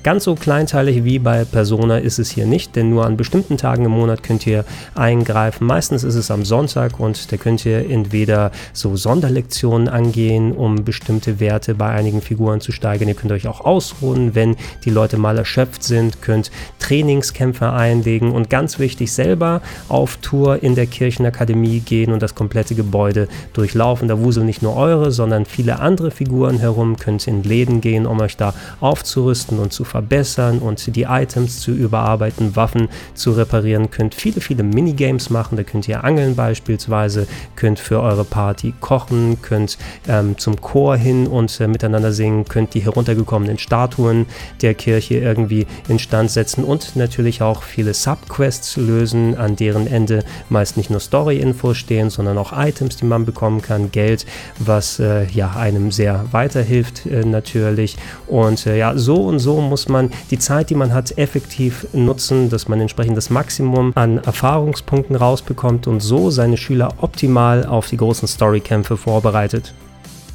Ganz 0.04 0.24
so 0.24 0.34
kleinteilig 0.34 1.02
wie 1.04 1.18
bei 1.18 1.46
Persona 1.46 1.96
ist 1.96 2.18
es 2.18 2.30
hier 2.30 2.44
nicht, 2.44 2.76
denn 2.76 2.90
nur 2.90 3.06
an 3.06 3.16
bestimmten 3.16 3.56
Tagen 3.56 3.86
im 3.86 3.92
Monat 3.92 4.22
könnt 4.22 4.46
ihr 4.46 4.66
eingreifen. 4.94 5.66
Meistens 5.66 6.04
ist 6.04 6.14
es 6.14 6.30
am 6.30 6.44
Sonntag 6.44 7.00
und 7.00 7.32
da 7.32 7.38
könnt 7.38 7.64
ihr 7.64 7.88
entweder 7.88 8.50
so 8.74 8.96
Sonderlektionen 8.96 9.88
angehen, 9.88 10.52
um 10.52 10.84
bestimmte 10.84 11.40
Werte 11.40 11.74
bei 11.74 11.88
einigen 11.88 12.20
Figuren 12.20 12.60
zu 12.60 12.70
steigern. 12.70 13.08
Ihr 13.08 13.14
könnt 13.14 13.32
euch 13.32 13.48
auch 13.48 13.62
ausruhen, 13.62 14.34
wenn 14.34 14.56
die 14.84 14.90
Leute 14.90 15.16
mal 15.16 15.38
erschöpft 15.38 15.82
sind, 15.82 16.20
könnt 16.20 16.50
Trainingskämpfe 16.80 17.72
einlegen 17.72 18.32
und 18.32 18.50
ganz 18.50 18.78
wichtig 18.78 19.10
selber 19.10 19.62
auf 19.88 20.18
Tour 20.18 20.62
in 20.62 20.74
der 20.74 20.86
Kirchenakademie 20.86 21.80
gehen 21.80 22.12
und 22.12 22.20
das 22.20 22.34
komplette 22.34 22.74
Gebäude 22.74 23.26
durchlaufen. 23.54 24.08
Da 24.08 24.20
wuseln 24.20 24.44
nicht 24.44 24.60
nur 24.60 24.76
eure, 24.76 25.12
sondern 25.12 25.46
viele 25.46 25.80
andere 25.80 26.10
Figuren 26.10 26.58
herum, 26.58 26.98
könnt 26.98 27.26
in 27.26 27.42
Läden 27.42 27.80
gehen, 27.80 28.04
um 28.04 28.20
euch 28.20 28.36
da 28.36 28.52
aufzurüsten 28.80 29.58
und 29.58 29.72
zu 29.72 29.93
verbessern 29.94 30.58
und 30.58 30.96
die 30.96 31.04
Items 31.04 31.60
zu 31.60 31.70
überarbeiten, 31.70 32.56
Waffen 32.56 32.88
zu 33.14 33.30
reparieren, 33.30 33.92
könnt 33.92 34.16
viele, 34.16 34.40
viele 34.40 34.64
Minigames 34.64 35.30
machen. 35.30 35.56
Da 35.56 35.62
könnt 35.62 35.86
ihr 35.86 36.02
angeln 36.02 36.34
beispielsweise, 36.34 37.28
könnt 37.54 37.78
für 37.78 38.00
eure 38.00 38.24
Party 38.24 38.74
kochen, 38.80 39.38
könnt 39.40 39.78
ähm, 40.08 40.36
zum 40.36 40.60
Chor 40.60 40.96
hin 40.96 41.28
und 41.28 41.60
äh, 41.60 41.68
miteinander 41.68 42.10
singen, 42.10 42.44
könnt 42.44 42.74
die 42.74 42.80
heruntergekommenen 42.80 43.56
Statuen 43.56 44.26
der 44.62 44.74
Kirche 44.74 45.14
irgendwie 45.14 45.64
instand 45.86 46.32
setzen 46.32 46.64
und 46.64 46.96
natürlich 46.96 47.40
auch 47.40 47.62
viele 47.62 47.94
Subquests 47.94 48.76
lösen, 48.76 49.36
an 49.36 49.54
deren 49.54 49.86
Ende 49.86 50.24
meist 50.48 50.76
nicht 50.76 50.90
nur 50.90 50.98
Story-Infos 50.98 51.76
stehen, 51.76 52.10
sondern 52.10 52.36
auch 52.36 52.52
Items, 52.52 52.96
die 52.96 53.04
man 53.04 53.24
bekommen 53.24 53.62
kann, 53.62 53.92
Geld, 53.92 54.26
was 54.58 54.98
äh, 54.98 55.26
ja 55.26 55.52
einem 55.52 55.92
sehr 55.92 56.24
weiterhilft 56.32 57.06
äh, 57.06 57.24
natürlich. 57.24 57.96
Und 58.26 58.66
äh, 58.66 58.76
ja, 58.76 58.98
so 58.98 59.26
und 59.26 59.38
so 59.38 59.60
muss 59.60 59.83
muss 59.84 59.92
man 59.92 60.10
die 60.30 60.38
Zeit, 60.38 60.70
die 60.70 60.74
man 60.74 60.94
hat, 60.94 61.18
effektiv 61.18 61.86
nutzen, 61.92 62.48
dass 62.48 62.68
man 62.68 62.80
entsprechend 62.80 63.18
das 63.18 63.28
Maximum 63.28 63.92
an 63.94 64.16
Erfahrungspunkten 64.16 65.14
rausbekommt 65.14 65.86
und 65.86 66.00
so 66.00 66.30
seine 66.30 66.56
Schüler 66.56 66.94
optimal 67.02 67.66
auf 67.66 67.88
die 67.88 67.98
großen 67.98 68.26
Storykämpfe 68.26 68.96
vorbereitet 68.96 69.74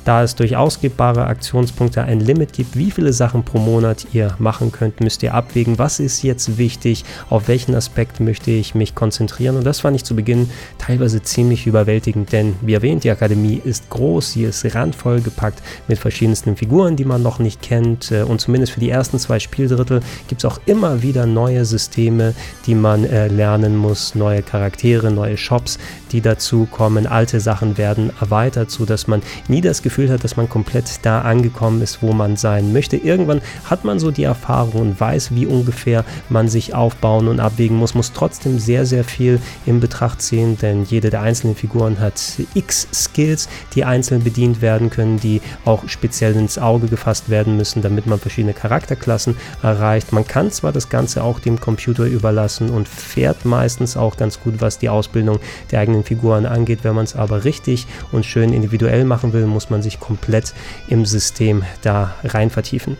da 0.05 0.23
es 0.23 0.35
durch 0.35 0.55
ausgebbare 0.55 1.25
Aktionspunkte 1.25 2.03
ein 2.03 2.19
Limit 2.19 2.53
gibt, 2.53 2.75
wie 2.77 2.91
viele 2.91 3.13
Sachen 3.13 3.43
pro 3.43 3.59
Monat 3.59 4.07
ihr 4.13 4.35
machen 4.39 4.71
könnt, 4.71 5.01
müsst 5.01 5.23
ihr 5.23 5.33
abwägen, 5.33 5.77
was 5.77 5.99
ist 5.99 6.23
jetzt 6.23 6.57
wichtig, 6.57 7.05
auf 7.29 7.47
welchen 7.47 7.75
Aspekt 7.75 8.19
möchte 8.19 8.51
ich 8.51 8.75
mich 8.75 8.95
konzentrieren. 8.95 9.57
Und 9.57 9.65
das 9.65 9.81
fand 9.81 9.95
ich 9.95 10.03
zu 10.03 10.15
Beginn 10.15 10.49
teilweise 10.77 11.21
ziemlich 11.21 11.67
überwältigend, 11.67 12.31
denn 12.31 12.55
wie 12.61 12.73
erwähnt, 12.73 13.03
die 13.03 13.11
Akademie 13.11 13.61
ist 13.63 13.89
groß, 13.89 14.31
sie 14.31 14.43
ist 14.43 14.75
randvoll 14.75 15.21
gepackt 15.21 15.61
mit 15.87 15.97
verschiedensten 15.97 16.55
Figuren, 16.55 16.95
die 16.95 17.05
man 17.05 17.21
noch 17.21 17.39
nicht 17.39 17.61
kennt. 17.61 18.11
Äh, 18.11 18.23
und 18.23 18.41
zumindest 18.41 18.73
für 18.73 18.79
die 18.79 18.89
ersten 18.89 19.19
zwei 19.19 19.39
Spieldrittel 19.39 20.01
gibt 20.27 20.43
es 20.43 20.45
auch 20.45 20.59
immer 20.65 21.01
wieder 21.01 21.25
neue 21.25 21.65
Systeme, 21.65 22.33
die 22.65 22.75
man 22.75 23.03
äh, 23.05 23.27
lernen 23.27 23.75
muss, 23.75 24.15
neue 24.15 24.41
Charaktere, 24.41 25.11
neue 25.11 25.37
Shops, 25.37 25.77
die 26.11 26.21
dazu 26.21 26.67
kommen. 26.69 27.07
Alte 27.07 27.39
Sachen 27.39 27.77
werden 27.77 28.11
erweitert, 28.19 28.71
sodass 28.71 29.07
man 29.07 29.21
nie 29.47 29.61
das 29.61 29.81
Gefühl 29.81 30.09
hat, 30.09 30.23
dass 30.23 30.37
man 30.37 30.49
komplett 30.49 30.99
da 31.03 31.21
angekommen 31.21 31.81
ist, 31.81 32.01
wo 32.01 32.13
man 32.13 32.37
sein 32.37 32.73
möchte. 32.73 32.97
Irgendwann 32.97 33.41
hat 33.65 33.85
man 33.85 33.99
so 33.99 34.11
die 34.11 34.23
Erfahrung 34.23 34.81
und 34.81 34.99
weiß, 34.99 35.35
wie 35.35 35.45
ungefähr 35.45 36.05
man 36.29 36.47
sich 36.47 36.73
aufbauen 36.73 37.27
und 37.27 37.39
abwägen 37.39 37.77
muss, 37.77 37.93
muss 37.93 38.13
trotzdem 38.13 38.59
sehr, 38.59 38.85
sehr 38.85 39.03
viel 39.03 39.39
in 39.65 39.79
Betracht 39.79 40.21
ziehen, 40.21 40.57
denn 40.57 40.83
jede 40.83 41.09
der 41.09 41.21
einzelnen 41.21 41.55
Figuren 41.55 41.99
hat 41.99 42.21
x 42.53 42.87
Skills, 42.93 43.49
die 43.75 43.85
einzeln 43.85 44.23
bedient 44.23 44.61
werden 44.61 44.89
können, 44.89 45.19
die 45.19 45.41
auch 45.65 45.87
speziell 45.87 46.35
ins 46.35 46.57
Auge 46.57 46.87
gefasst 46.87 47.29
werden 47.29 47.57
müssen, 47.57 47.81
damit 47.81 48.05
man 48.05 48.19
verschiedene 48.19 48.53
Charakterklassen 48.53 49.35
erreicht. 49.61 50.11
Man 50.11 50.27
kann 50.27 50.51
zwar 50.51 50.71
das 50.71 50.89
Ganze 50.89 51.23
auch 51.23 51.39
dem 51.39 51.59
Computer 51.59 52.05
überlassen 52.05 52.69
und 52.69 52.87
fährt 52.87 53.45
meistens 53.45 53.97
auch 53.97 54.17
ganz 54.17 54.39
gut, 54.39 54.55
was 54.59 54.79
die 54.79 54.89
Ausbildung 54.89 55.39
der 55.71 55.79
eigenen 55.79 55.98
Figuren 56.03 56.45
angeht. 56.45 56.79
Wenn 56.83 56.95
man 56.95 57.03
es 57.03 57.15
aber 57.15 57.43
richtig 57.43 57.85
und 58.11 58.25
schön 58.25 58.53
individuell 58.53 59.03
machen 59.03 59.33
will, 59.33 59.45
muss 59.45 59.69
man 59.69 59.81
sich 59.81 59.89
sich 59.89 59.99
komplett 59.99 60.53
im 60.87 61.05
System 61.05 61.63
da 61.81 62.15
rein 62.23 62.49
vertiefen. 62.49 62.97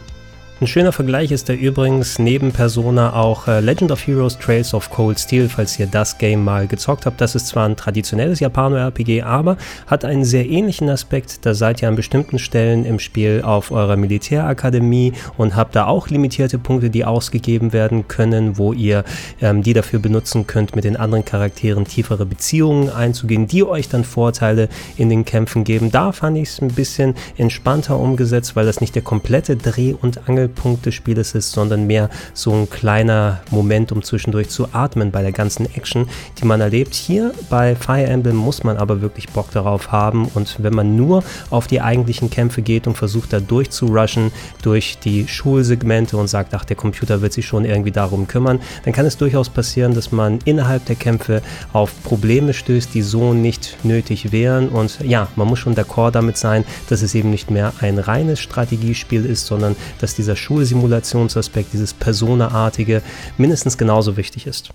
Ein 0.62 0.68
schöner 0.68 0.92
Vergleich 0.92 1.32
ist 1.32 1.48
da 1.48 1.54
übrigens 1.54 2.20
neben 2.20 2.52
Persona 2.52 3.14
auch 3.14 3.48
äh, 3.48 3.62
Legend 3.62 3.94
of 3.94 4.06
Heroes 4.06 4.38
Trails 4.38 4.74
of 4.74 4.90
Cold 4.90 5.18
Steel, 5.18 5.48
falls 5.48 5.80
ihr 5.80 5.88
das 5.88 6.18
Game 6.18 6.44
mal 6.44 6.68
gezockt 6.68 7.06
habt. 7.06 7.22
Das 7.22 7.34
ist 7.34 7.48
zwar 7.48 7.66
ein 7.66 7.78
traditionelles 7.78 8.42
Japano-RPG, 8.42 9.22
aber 9.22 9.56
hat 9.88 10.04
einen 10.04 10.26
sehr 10.26 10.50
ähnlichen 10.50 10.90
Aspekt. 10.90 11.46
Da 11.46 11.54
seid 11.54 11.82
ihr 11.82 11.88
an 11.88 11.96
bestimmten 11.96 12.40
Stellen 12.40 12.84
im 12.84 13.00
Spiel 13.00 13.42
auf 13.42 13.72
eurer 13.72 13.96
Militärakademie 13.96 15.14
und 15.38 15.56
habt 15.56 15.78
da 15.78 15.86
auch 15.86 16.10
limitierte 16.10 16.60
Punkte, 16.60 16.90
die 16.90 17.06
ausgegeben 17.06 17.72
werden 17.72 18.10
können, 18.10 18.58
wo 18.58 18.74
ihr 18.74 19.06
ähm, 19.42 19.64
die 19.64 19.72
dafür 19.72 20.00
benutzen 20.00 20.46
könnt, 20.46 20.76
mit 20.76 20.84
den 20.84 20.98
anderen 20.98 21.24
Charakteren 21.24 21.86
tiefere 21.86 22.26
Beziehungen 22.26 22.90
einzugehen, 22.90 23.48
die 23.48 23.64
euch 23.64 23.88
dann 23.88 24.04
Vorteile 24.04 24.68
in 24.98 25.08
den 25.08 25.24
Kämpfen 25.24 25.64
geben. 25.64 25.90
Da 25.90 26.12
fand 26.12 26.36
ich 26.36 26.50
es 26.50 26.62
ein 26.62 26.68
bisschen 26.68 27.16
entspannter 27.38 27.98
umgesetzt, 27.98 28.58
weil 28.58 28.66
das 28.66 28.82
nicht 28.82 28.94
der 28.94 29.04
komplette 29.04 29.56
Dreh- 29.56 29.96
und 29.98 30.28
Angel 30.28 30.49
Mittelpunkt 30.50 30.86
des 30.86 30.96
Spieles 30.96 31.36
ist, 31.36 31.52
sondern 31.52 31.88
mehr 31.88 32.10
so 32.34 32.54
ein 32.54 32.70
kleiner 32.70 33.42
Moment, 33.52 33.92
um 33.92 34.04
zwischendurch 34.04 34.50
zu 34.50 34.68
atmen 34.74 35.12
bei 35.12 35.22
der 35.22 35.32
ganzen 35.32 35.68
Action, 35.76 36.08
die 36.40 36.46
man 36.46 36.60
erlebt. 36.62 36.96
Hier 36.96 37.34
bei 37.50 37.76
Fire 37.76 38.06
Emblem 38.06 38.36
muss 38.36 38.64
man 38.64 38.78
aber 38.78 39.02
wirklich 39.02 39.30
Bock 39.30 39.52
darauf 39.52 39.92
haben 39.92 40.28
und 40.34 40.58
wenn 40.60 40.74
man 40.74 40.96
nur 40.96 41.24
auf 41.50 41.68
die 41.68 41.82
eigentlichen 41.82 42.30
Kämpfe 42.30 42.62
geht 42.62 42.88
und 42.88 42.98
versucht 42.98 43.34
da 43.34 43.40
durchzurushen 43.40 44.32
durch 44.62 44.98
die 45.00 45.28
Schulsegmente 45.28 46.18
und 46.18 46.28
sagt, 46.28 46.54
ach, 46.54 46.66
der 46.66 46.76
Computer 46.76 47.22
wird 47.22 47.34
sich 47.34 47.46
schon 47.46 47.66
irgendwie 47.66 47.92
darum 47.92 48.28
kümmern, 48.28 48.60
dann 48.86 48.94
kann 48.94 49.06
es 49.06 49.18
durchaus 49.18 49.50
passieren, 49.50 49.94
dass 49.94 50.12
man 50.12 50.40
innerhalb 50.46 50.86
der 50.86 50.96
Kämpfe 50.96 51.42
auf 51.74 51.92
Probleme 52.04 52.54
stößt, 52.54 52.94
die 52.94 53.02
so 53.02 53.34
nicht 53.34 53.78
nötig 53.84 54.32
wären 54.32 54.70
und 54.70 55.00
ja, 55.02 55.28
man 55.36 55.48
muss 55.48 55.60
schon 55.60 55.76
d'accord 55.76 56.12
damit 56.12 56.38
sein, 56.38 56.64
dass 56.90 57.02
es 57.02 57.16
eben 57.16 57.30
nicht 57.30 57.52
mehr 57.52 57.74
ein 57.80 58.00
reines 58.00 58.40
Strategiespiel 58.40 59.26
ist, 59.26 59.46
sondern 59.46 59.76
dass 60.00 60.16
dieser 60.16 60.36
Schulsimulationsaspekt, 60.40 61.74
dieses 61.74 61.94
Personaartige 61.94 63.02
mindestens 63.38 63.78
genauso 63.78 64.18
wichtig 64.18 64.48
ist. 64.48 64.72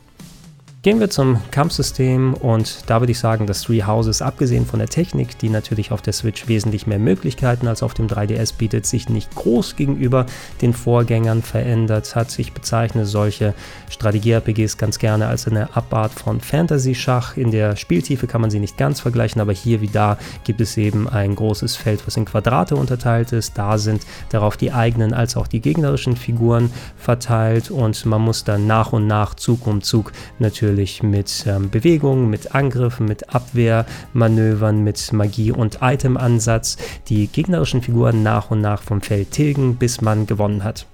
Gehen 0.85 1.01
wir 1.01 1.09
zum 1.09 1.39
Kampfsystem 1.51 2.35
und 2.35 2.91
da 2.91 3.01
würde 3.01 3.13
ich 3.13 3.19
sagen, 3.19 3.47
dass 3.47 3.63
Three 3.63 3.85
Houses, 3.85 4.21
abgesehen 4.21 4.67
von 4.67 4.81
der 4.81 4.89
Technik, 4.91 5.39
die 5.39 5.49
natürlich 5.49 5.93
auf 5.93 6.03
der 6.03 6.13
Switch 6.13 6.47
wesentlich 6.47 6.87
mehr 6.87 6.99
Möglichkeiten 6.99 7.69
als 7.69 7.83
auf 7.83 7.95
dem 7.95 8.07
3DS 8.07 8.59
bietet, 8.59 8.85
sich 8.85 9.09
nicht 9.09 9.35
groß 9.35 9.77
gegenüber 9.77 10.27
den 10.61 10.75
Vorgängern 10.75 11.41
verändert 11.41 12.15
hat. 12.15 12.39
Ich 12.39 12.53
bezeichne 12.53 13.07
solche 13.07 13.55
Strategie-RPGs 13.89 14.77
ganz 14.77 14.99
gerne 14.99 15.27
als 15.27 15.49
eine 15.49 15.75
Abart 15.75 16.13
von 16.13 16.43
Fantasy-Schach. 16.43 17.39
In 17.39 17.51
der 17.51 17.77
Spieltiefe 17.77 18.27
kann 18.27 18.43
man 18.43 18.51
sie 18.51 18.61
nicht 18.61 18.77
ganz 18.77 19.01
vergleichen, 19.01 19.41
aber 19.41 19.55
hier 19.55 19.81
wie 19.81 19.89
da 19.89 20.19
gibt 20.45 20.61
es 20.61 20.77
eben 20.77 21.09
ein 21.09 21.35
großes 21.35 21.77
Feld, 21.77 22.07
was 22.07 22.19
in 22.19 22.27
Quadrate 22.27 22.77
unterteilt 22.77 23.33
ist. 23.33 23.57
Da 23.57 23.79
sind 23.79 24.03
darauf 24.29 24.59
die 24.59 24.71
eigenen 24.71 25.15
als 25.15 25.39
auch 25.39 25.47
die 25.47 25.61
gegnerischen 25.61 26.15
Figuren 26.15 26.71
verteilt 26.99 27.71
und 27.71 28.05
man 28.05 28.21
muss 28.21 28.45
dann 28.45 28.67
nach 28.67 28.93
und 28.93 29.07
nach 29.07 29.33
Zug 29.33 29.67
um 29.67 29.81
Zug 29.81 30.13
natürlich 30.39 30.74
natürlich 30.75 31.05
mit 31.05 31.45
ähm, 31.47 31.71
Bewegungen, 31.71 32.29
mit 32.31 32.55
Angriffen, 32.55 33.07
mit 33.07 33.33
Abwehrmanövern, 33.33 34.83
mit 34.83 35.13
Magie 35.13 35.53
und 35.53 35.79
Itemansatz 35.83 36.77
die 37.09 37.29
gegnerischen 37.29 37.81
Figuren 37.81 38.25
nach 38.25 38.51
und 38.51 38.61
nach 38.61 38.83
vom 38.83 39.01
Feld 39.01 39.31
tilgen, 39.31 39.77
bis 39.77 40.01
man 40.01 40.27
gewonnen 40.27 40.65
hat. 40.65 40.87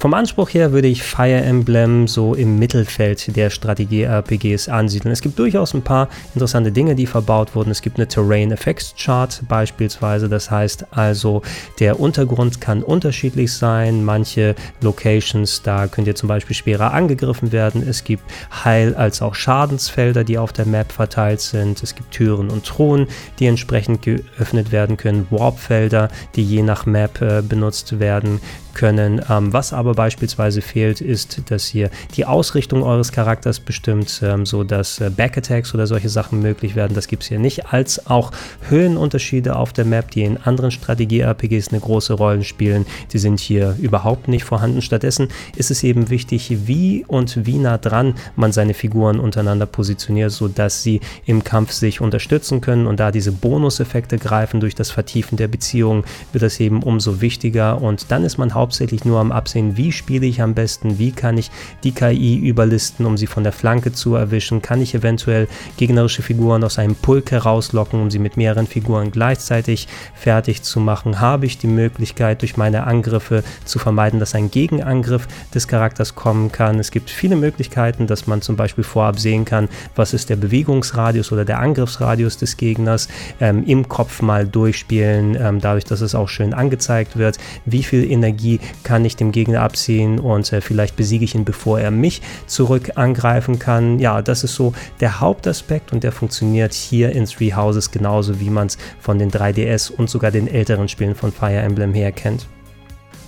Vom 0.00 0.14
Anspruch 0.14 0.48
her 0.54 0.72
würde 0.72 0.88
ich 0.88 1.02
Fire 1.02 1.42
Emblem 1.42 2.08
so 2.08 2.34
im 2.34 2.58
Mittelfeld 2.58 3.36
der 3.36 3.50
Strategie-RPGs 3.50 4.70
ansiedeln. 4.70 5.12
Es 5.12 5.20
gibt 5.20 5.38
durchaus 5.38 5.74
ein 5.74 5.82
paar 5.82 6.08
interessante 6.34 6.72
Dinge, 6.72 6.94
die 6.94 7.04
verbaut 7.04 7.54
wurden. 7.54 7.70
Es 7.70 7.82
gibt 7.82 7.98
eine 7.98 8.08
Terrain 8.08 8.50
Effects 8.50 8.94
Chart 8.96 9.42
beispielsweise. 9.46 10.30
Das 10.30 10.50
heißt 10.50 10.86
also, 10.96 11.42
der 11.80 12.00
Untergrund 12.00 12.62
kann 12.62 12.82
unterschiedlich 12.82 13.52
sein. 13.52 14.02
Manche 14.02 14.54
Locations, 14.80 15.60
da 15.60 15.86
könnt 15.86 16.06
ihr 16.06 16.14
zum 16.14 16.30
Beispiel 16.30 16.56
schwerer 16.56 16.94
angegriffen 16.94 17.52
werden. 17.52 17.86
Es 17.86 18.02
gibt 18.02 18.22
Heil- 18.64 18.94
als 18.94 19.20
auch 19.20 19.34
Schadensfelder, 19.34 20.24
die 20.24 20.38
auf 20.38 20.54
der 20.54 20.64
Map 20.64 20.92
verteilt 20.92 21.42
sind. 21.42 21.82
Es 21.82 21.94
gibt 21.94 22.12
Türen 22.12 22.48
und 22.48 22.64
Thronen, 22.64 23.06
die 23.38 23.48
entsprechend 23.48 24.00
geöffnet 24.00 24.72
werden 24.72 24.96
können. 24.96 25.26
Warpfelder, 25.28 26.08
die 26.36 26.42
je 26.42 26.62
nach 26.62 26.86
Map 26.86 27.20
äh, 27.20 27.42
benutzt 27.42 28.00
werden 28.00 28.40
können. 28.74 29.20
Ähm, 29.28 29.52
was 29.52 29.72
aber 29.72 29.94
beispielsweise 29.94 30.62
fehlt, 30.62 31.00
ist, 31.00 31.50
dass 31.50 31.74
ihr 31.74 31.90
die 32.16 32.26
Ausrichtung 32.26 32.82
eures 32.82 33.12
Charakters 33.12 33.60
bestimmt, 33.60 34.20
ähm, 34.22 34.46
so 34.46 34.64
dass 34.64 35.00
äh, 35.00 35.10
Backattacks 35.10 35.74
oder 35.74 35.86
solche 35.86 36.08
Sachen 36.08 36.40
möglich 36.40 36.74
werden. 36.74 36.94
Das 36.94 37.08
gibt 37.08 37.22
es 37.22 37.28
hier 37.28 37.38
nicht, 37.38 37.72
als 37.72 38.06
auch 38.06 38.32
Höhenunterschiede 38.68 39.56
auf 39.56 39.72
der 39.72 39.84
Map, 39.84 40.10
die 40.10 40.22
in 40.22 40.36
anderen 40.38 40.70
Strategie-RPGs 40.70 41.68
eine 41.68 41.80
große 41.80 42.14
Rolle 42.14 42.44
spielen. 42.44 42.86
Die 43.12 43.18
sind 43.18 43.40
hier 43.40 43.76
überhaupt 43.80 44.28
nicht 44.28 44.44
vorhanden. 44.44 44.82
Stattdessen 44.82 45.28
ist 45.56 45.70
es 45.70 45.82
eben 45.82 46.10
wichtig, 46.10 46.66
wie 46.66 47.04
und 47.06 47.46
wie 47.46 47.58
nah 47.58 47.78
dran 47.78 48.14
man 48.36 48.52
seine 48.52 48.74
Figuren 48.74 49.20
untereinander 49.20 49.66
positioniert, 49.66 50.32
sodass 50.32 50.82
sie 50.82 51.00
im 51.26 51.44
Kampf 51.44 51.72
sich 51.72 52.00
unterstützen 52.00 52.60
können. 52.60 52.86
Und 52.86 53.00
da 53.00 53.10
diese 53.10 53.32
Bonuseffekte 53.32 54.18
greifen 54.18 54.60
durch 54.60 54.74
das 54.74 54.90
Vertiefen 54.90 55.36
der 55.36 55.48
Beziehungen, 55.48 56.04
wird 56.32 56.42
das 56.42 56.60
eben 56.60 56.82
umso 56.82 57.20
wichtiger. 57.20 57.80
Und 57.80 58.10
dann 58.10 58.24
ist 58.24 58.38
man 58.38 58.54
hauptsächlich 58.60 59.06
nur 59.06 59.18
am 59.18 59.32
Absehen, 59.32 59.78
wie 59.78 59.90
spiele 59.90 60.26
ich 60.26 60.42
am 60.42 60.52
besten, 60.54 60.98
wie 60.98 61.12
kann 61.12 61.38
ich 61.38 61.50
die 61.82 61.92
KI 61.92 62.36
überlisten, 62.36 63.06
um 63.06 63.16
sie 63.16 63.26
von 63.26 63.42
der 63.42 63.52
Flanke 63.52 63.92
zu 63.92 64.14
erwischen, 64.14 64.60
kann 64.60 64.82
ich 64.82 64.94
eventuell 64.94 65.48
gegnerische 65.78 66.22
Figuren 66.22 66.62
aus 66.62 66.78
einem 66.78 66.94
Pulk 66.94 67.30
herauslocken, 67.30 68.00
um 68.02 68.10
sie 68.10 68.18
mit 68.18 68.36
mehreren 68.36 68.66
Figuren 68.66 69.10
gleichzeitig 69.10 69.88
fertig 70.14 70.62
zu 70.62 70.78
machen, 70.78 71.20
habe 71.20 71.46
ich 71.46 71.56
die 71.56 71.68
Möglichkeit 71.68 72.42
durch 72.42 72.58
meine 72.58 72.86
Angriffe 72.86 73.42
zu 73.64 73.78
vermeiden, 73.78 74.20
dass 74.20 74.34
ein 74.34 74.50
Gegenangriff 74.50 75.26
des 75.54 75.66
Charakters 75.66 76.14
kommen 76.14 76.52
kann. 76.52 76.78
Es 76.78 76.90
gibt 76.90 77.08
viele 77.08 77.36
Möglichkeiten, 77.36 78.06
dass 78.06 78.26
man 78.26 78.42
zum 78.42 78.56
Beispiel 78.56 78.84
vorab 78.84 79.18
sehen 79.18 79.46
kann, 79.46 79.70
was 79.96 80.12
ist 80.12 80.28
der 80.28 80.36
Bewegungsradius 80.36 81.32
oder 81.32 81.46
der 81.46 81.60
Angriffsradius 81.60 82.36
des 82.36 82.58
Gegners, 82.58 83.08
ähm, 83.40 83.64
im 83.64 83.88
Kopf 83.88 84.20
mal 84.20 84.46
durchspielen, 84.46 85.34
ähm, 85.40 85.60
dadurch, 85.62 85.84
dass 85.84 86.02
es 86.02 86.14
auch 86.14 86.28
schön 86.28 86.52
angezeigt 86.52 87.16
wird, 87.16 87.38
wie 87.64 87.82
viel 87.82 88.10
Energie 88.10 88.49
Energie 88.50 88.60
kann 88.82 89.04
ich 89.04 89.16
dem 89.16 89.32
Gegner 89.32 89.62
abziehen 89.62 90.18
und 90.18 90.52
äh, 90.52 90.60
vielleicht 90.60 90.96
besiege 90.96 91.24
ich 91.24 91.34
ihn, 91.34 91.44
bevor 91.44 91.80
er 91.80 91.90
mich 91.90 92.22
zurück 92.46 92.92
angreifen 92.96 93.58
kann. 93.58 93.98
Ja, 93.98 94.22
das 94.22 94.44
ist 94.44 94.54
so 94.54 94.72
der 95.00 95.20
Hauptaspekt 95.20 95.92
und 95.92 96.02
der 96.02 96.12
funktioniert 96.12 96.72
hier 96.72 97.12
in 97.12 97.26
Three 97.26 97.52
Houses 97.52 97.90
genauso, 97.90 98.40
wie 98.40 98.50
man 98.50 98.66
es 98.66 98.78
von 98.98 99.18
den 99.18 99.30
3DS 99.30 99.90
und 99.92 100.10
sogar 100.10 100.30
den 100.30 100.48
älteren 100.48 100.88
Spielen 100.88 101.14
von 101.14 101.32
Fire 101.32 101.60
Emblem 101.60 101.94
her 101.94 102.12
kennt. 102.12 102.46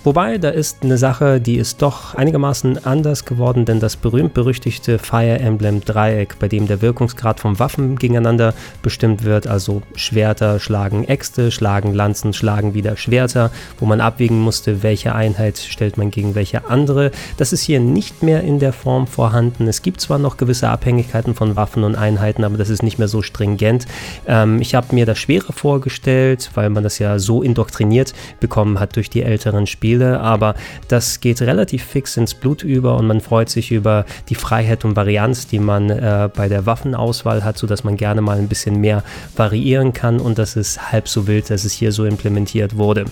Wobei, 0.05 0.37
da 0.37 0.49
ist 0.49 0.83
eine 0.83 0.97
Sache, 0.97 1.39
die 1.39 1.55
ist 1.55 1.81
doch 1.81 2.13
einigermaßen 2.15 2.85
anders 2.85 3.23
geworden, 3.23 3.63
denn 3.63 3.79
das 3.79 3.95
berühmt-berüchtigte 3.95 4.99
Fire 4.99 5.39
Emblem 5.39 5.79
Dreieck, 5.79 6.39
bei 6.39 6.49
dem 6.49 6.67
der 6.67 6.81
Wirkungsgrad 6.81 7.39
von 7.39 7.57
Waffen 7.57 7.95
gegeneinander 7.95 8.53
bestimmt 8.81 9.23
wird, 9.23 9.47
also 9.47 9.81
Schwerter 9.95 10.59
schlagen 10.59 11.05
Äxte, 11.05 11.51
schlagen 11.51 11.93
Lanzen, 11.93 12.33
schlagen 12.33 12.73
wieder 12.73 12.97
Schwerter, 12.97 13.49
wo 13.79 13.85
man 13.85 14.01
abwägen 14.01 14.41
musste, 14.41 14.83
welche 14.83 15.15
Einheit 15.15 15.57
stellt 15.57 15.97
man 15.97 16.11
gegen 16.11 16.35
welche 16.35 16.69
andere. 16.69 17.11
Das 17.37 17.53
ist 17.53 17.63
hier 17.63 17.79
nicht 17.79 18.23
mehr 18.23 18.41
in 18.41 18.59
der 18.59 18.73
Form 18.73 19.07
vorhanden. 19.07 19.69
Es 19.69 19.83
gibt 19.83 20.01
zwar 20.01 20.19
noch 20.19 20.35
gewisse 20.35 20.67
Abhängigkeiten 20.67 21.33
von 21.33 21.55
Waffen 21.55 21.85
und 21.85 21.95
Einheiten, 21.95 22.43
aber 22.43 22.57
das 22.57 22.69
ist 22.69 22.83
nicht 22.83 22.99
mehr 22.99 23.07
so 23.07 23.21
stringent. 23.21 23.85
Ähm, 24.27 24.59
ich 24.59 24.75
habe 24.75 24.93
mir 24.93 25.05
das 25.05 25.17
schwerer 25.17 25.53
vorgestellt, 25.53 26.51
weil 26.55 26.69
man 26.69 26.83
das 26.83 26.99
ja 26.99 27.19
so 27.19 27.41
indoktriniert 27.41 28.13
bekommen 28.41 28.81
hat 28.81 28.97
durch 28.97 29.09
die 29.09 29.23
älteren 29.23 29.65
Spiele 29.65 29.92
Spiele, 29.93 30.19
aber 30.19 30.55
das 30.87 31.19
geht 31.19 31.41
relativ 31.41 31.83
fix 31.83 32.17
ins 32.17 32.33
Blut 32.33 32.63
über 32.63 32.97
und 32.97 33.05
man 33.05 33.21
freut 33.21 33.49
sich 33.49 33.71
über 33.71 34.05
die 34.29 34.35
Freiheit 34.35 34.85
und 34.85 34.95
Varianz, 34.95 35.45
die 35.45 35.59
man 35.59 35.91
äh, 35.91 36.29
bei 36.35 36.47
der 36.47 36.65
Waffenauswahl 36.65 37.43
hat, 37.43 37.59
sodass 37.59 37.83
man 37.83 37.95
gerne 37.95 38.21
mal 38.21 38.39
ein 38.39 38.47
bisschen 38.47 38.81
mehr 38.81 39.03
variieren 39.35 39.93
kann 39.93 40.19
und 40.19 40.39
das 40.39 40.55
ist 40.55 40.91
halb 40.91 41.07
so 41.07 41.27
wild, 41.27 41.51
dass 41.51 41.63
es 41.63 41.73
hier 41.73 41.91
so 41.91 42.05
implementiert 42.05 42.75
wurde. 42.75 43.05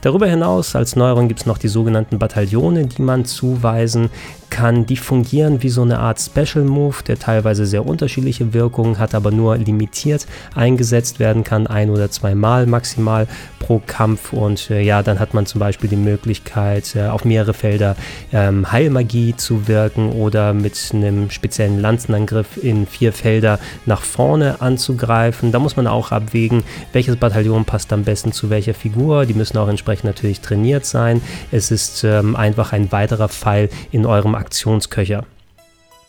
Darüber 0.00 0.26
hinaus 0.26 0.74
als 0.74 0.96
Neuerung 0.96 1.28
gibt 1.28 1.40
es 1.40 1.46
noch 1.46 1.58
die 1.58 1.68
sogenannten 1.68 2.18
Bataillone, 2.18 2.86
die 2.86 3.02
man 3.02 3.24
zuweisen 3.24 4.10
kann. 4.54 4.86
Die 4.86 4.96
fungieren 4.96 5.64
wie 5.64 5.68
so 5.68 5.82
eine 5.82 5.98
Art 5.98 6.20
Special 6.20 6.64
Move, 6.64 7.02
der 7.04 7.18
teilweise 7.18 7.66
sehr 7.66 7.84
unterschiedliche 7.84 8.54
Wirkungen 8.54 9.00
hat, 9.00 9.12
aber 9.12 9.32
nur 9.32 9.56
limitiert 9.56 10.28
eingesetzt 10.54 11.18
werden 11.18 11.42
kann, 11.42 11.66
ein 11.66 11.90
oder 11.90 12.08
zweimal 12.08 12.66
maximal 12.66 13.26
pro 13.58 13.80
Kampf 13.84 14.32
und 14.32 14.70
äh, 14.70 14.82
ja, 14.82 15.02
dann 15.02 15.18
hat 15.18 15.34
man 15.34 15.46
zum 15.46 15.58
Beispiel 15.58 15.88
die 15.88 15.96
Möglichkeit, 15.96 16.94
äh, 16.94 17.06
auf 17.06 17.24
mehrere 17.24 17.54
Felder 17.54 17.96
ähm, 18.32 18.70
Heilmagie 18.70 19.34
zu 19.36 19.66
wirken 19.66 20.12
oder 20.12 20.52
mit 20.52 20.78
einem 20.92 21.30
speziellen 21.30 21.80
Lanzenangriff 21.80 22.62
in 22.62 22.86
vier 22.86 23.12
Felder 23.12 23.58
nach 23.86 24.02
vorne 24.02 24.60
anzugreifen. 24.60 25.50
Da 25.50 25.58
muss 25.58 25.76
man 25.76 25.86
auch 25.86 26.12
abwägen, 26.12 26.62
welches 26.92 27.16
Bataillon 27.16 27.64
passt 27.64 27.92
am 27.92 28.04
besten 28.04 28.32
zu 28.32 28.50
welcher 28.50 28.74
Figur. 28.74 29.24
Die 29.24 29.34
müssen 29.34 29.56
auch 29.56 29.68
entsprechend 29.68 30.04
natürlich 30.04 30.40
trainiert 30.40 30.84
sein. 30.84 31.22
Es 31.50 31.70
ist 31.70 32.04
ähm, 32.04 32.36
einfach 32.36 32.72
ein 32.72 32.92
weiterer 32.92 33.28
Pfeil 33.28 33.70
in 33.90 34.04
eurem 34.04 34.34
Aktionsköcher. 34.44 35.24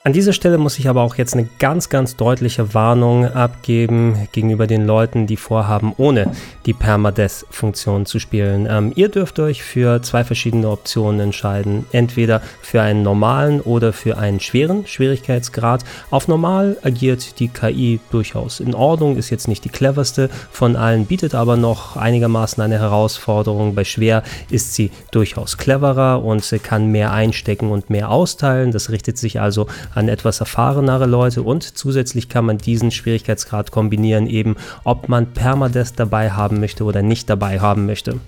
An 0.06 0.14
dieser 0.14 0.34
Stelle 0.34 0.60
muss 0.60 0.78
ich 0.78 0.88
aber 0.88 1.02
auch 1.02 1.16
jetzt 1.16 1.34
eine 1.34 1.50
ganz, 1.58 1.90
ganz 1.90 2.16
deutliche 2.16 2.76
Warnung 2.76 3.26
abgeben 3.26 4.28
gegenüber 4.34 4.68
den 4.68 4.86
Leuten, 4.86 5.26
die 5.26 5.36
vorhaben, 5.36 5.96
ohne 5.98 6.32
die 6.68 6.74
Permadeath-Funktion 6.74 8.06
zu 8.06 8.20
spielen. 8.20 8.68
Ähm, 8.70 8.94
ihr 8.96 9.10
dürft 9.10 9.40
euch 9.40 9.64
für 9.64 10.04
zwei 10.04 10.24
verschiedene 10.24 10.70
Optionen 10.70 11.20
entscheiden. 11.22 11.88
Entweder 11.92 12.44
für 12.62 12.84
einen 12.84 13.02
normalen 13.02 13.62
oder 13.62 13.94
für 13.94 14.20
einen 14.20 14.40
schweren 14.40 14.86
Schwierigkeitsgrad. 14.86 15.84
Auf 16.12 16.28
normal 16.28 16.78
agiert 16.84 17.40
die 17.40 17.48
KI 17.48 18.00
durchaus 18.12 18.60
in 18.60 18.76
Ordnung, 18.76 19.18
ist 19.18 19.32
jetzt 19.32 19.48
nicht 19.48 19.66
die 19.66 19.70
cleverste 19.70 20.30
von 20.52 20.76
allen, 20.76 21.08
bietet 21.08 21.34
aber 21.34 21.58
noch 21.58 21.98
einigermaßen 21.98 22.62
eine 22.62 22.78
Herausforderung. 22.78 23.74
Bei 23.74 23.84
schwer 23.84 24.22
ist 24.52 24.76
sie 24.76 24.92
durchaus 25.10 25.58
cleverer 25.58 26.24
und 26.24 26.48
kann 26.62 26.92
mehr 26.92 27.12
einstecken 27.12 27.72
und 27.72 27.90
mehr 27.90 28.12
austeilen. 28.12 28.72
Das 28.72 28.92
richtet 28.92 29.18
sich 29.18 29.42
also 29.42 29.66
an 29.96 30.10
etwas 30.10 30.40
erfahrenere 30.40 31.06
Leute 31.06 31.42
und 31.42 31.64
zusätzlich 31.64 32.30
kann 32.30 32.46
man 32.46 32.58
diesen 32.58 32.92
Schwierigkeitsgrad 32.92 33.72
kombinieren, 33.72 34.28
eben 34.28 34.56
ob 34.84 35.10
man 35.10 35.34
Permadeath 35.34 35.94
dabei 35.98 36.32
haben 36.32 36.60
möchte 36.60 36.84
oder 36.84 37.02
nicht 37.02 37.30
dabei 37.30 37.60
haben 37.60 37.86
möchte. 37.86 38.20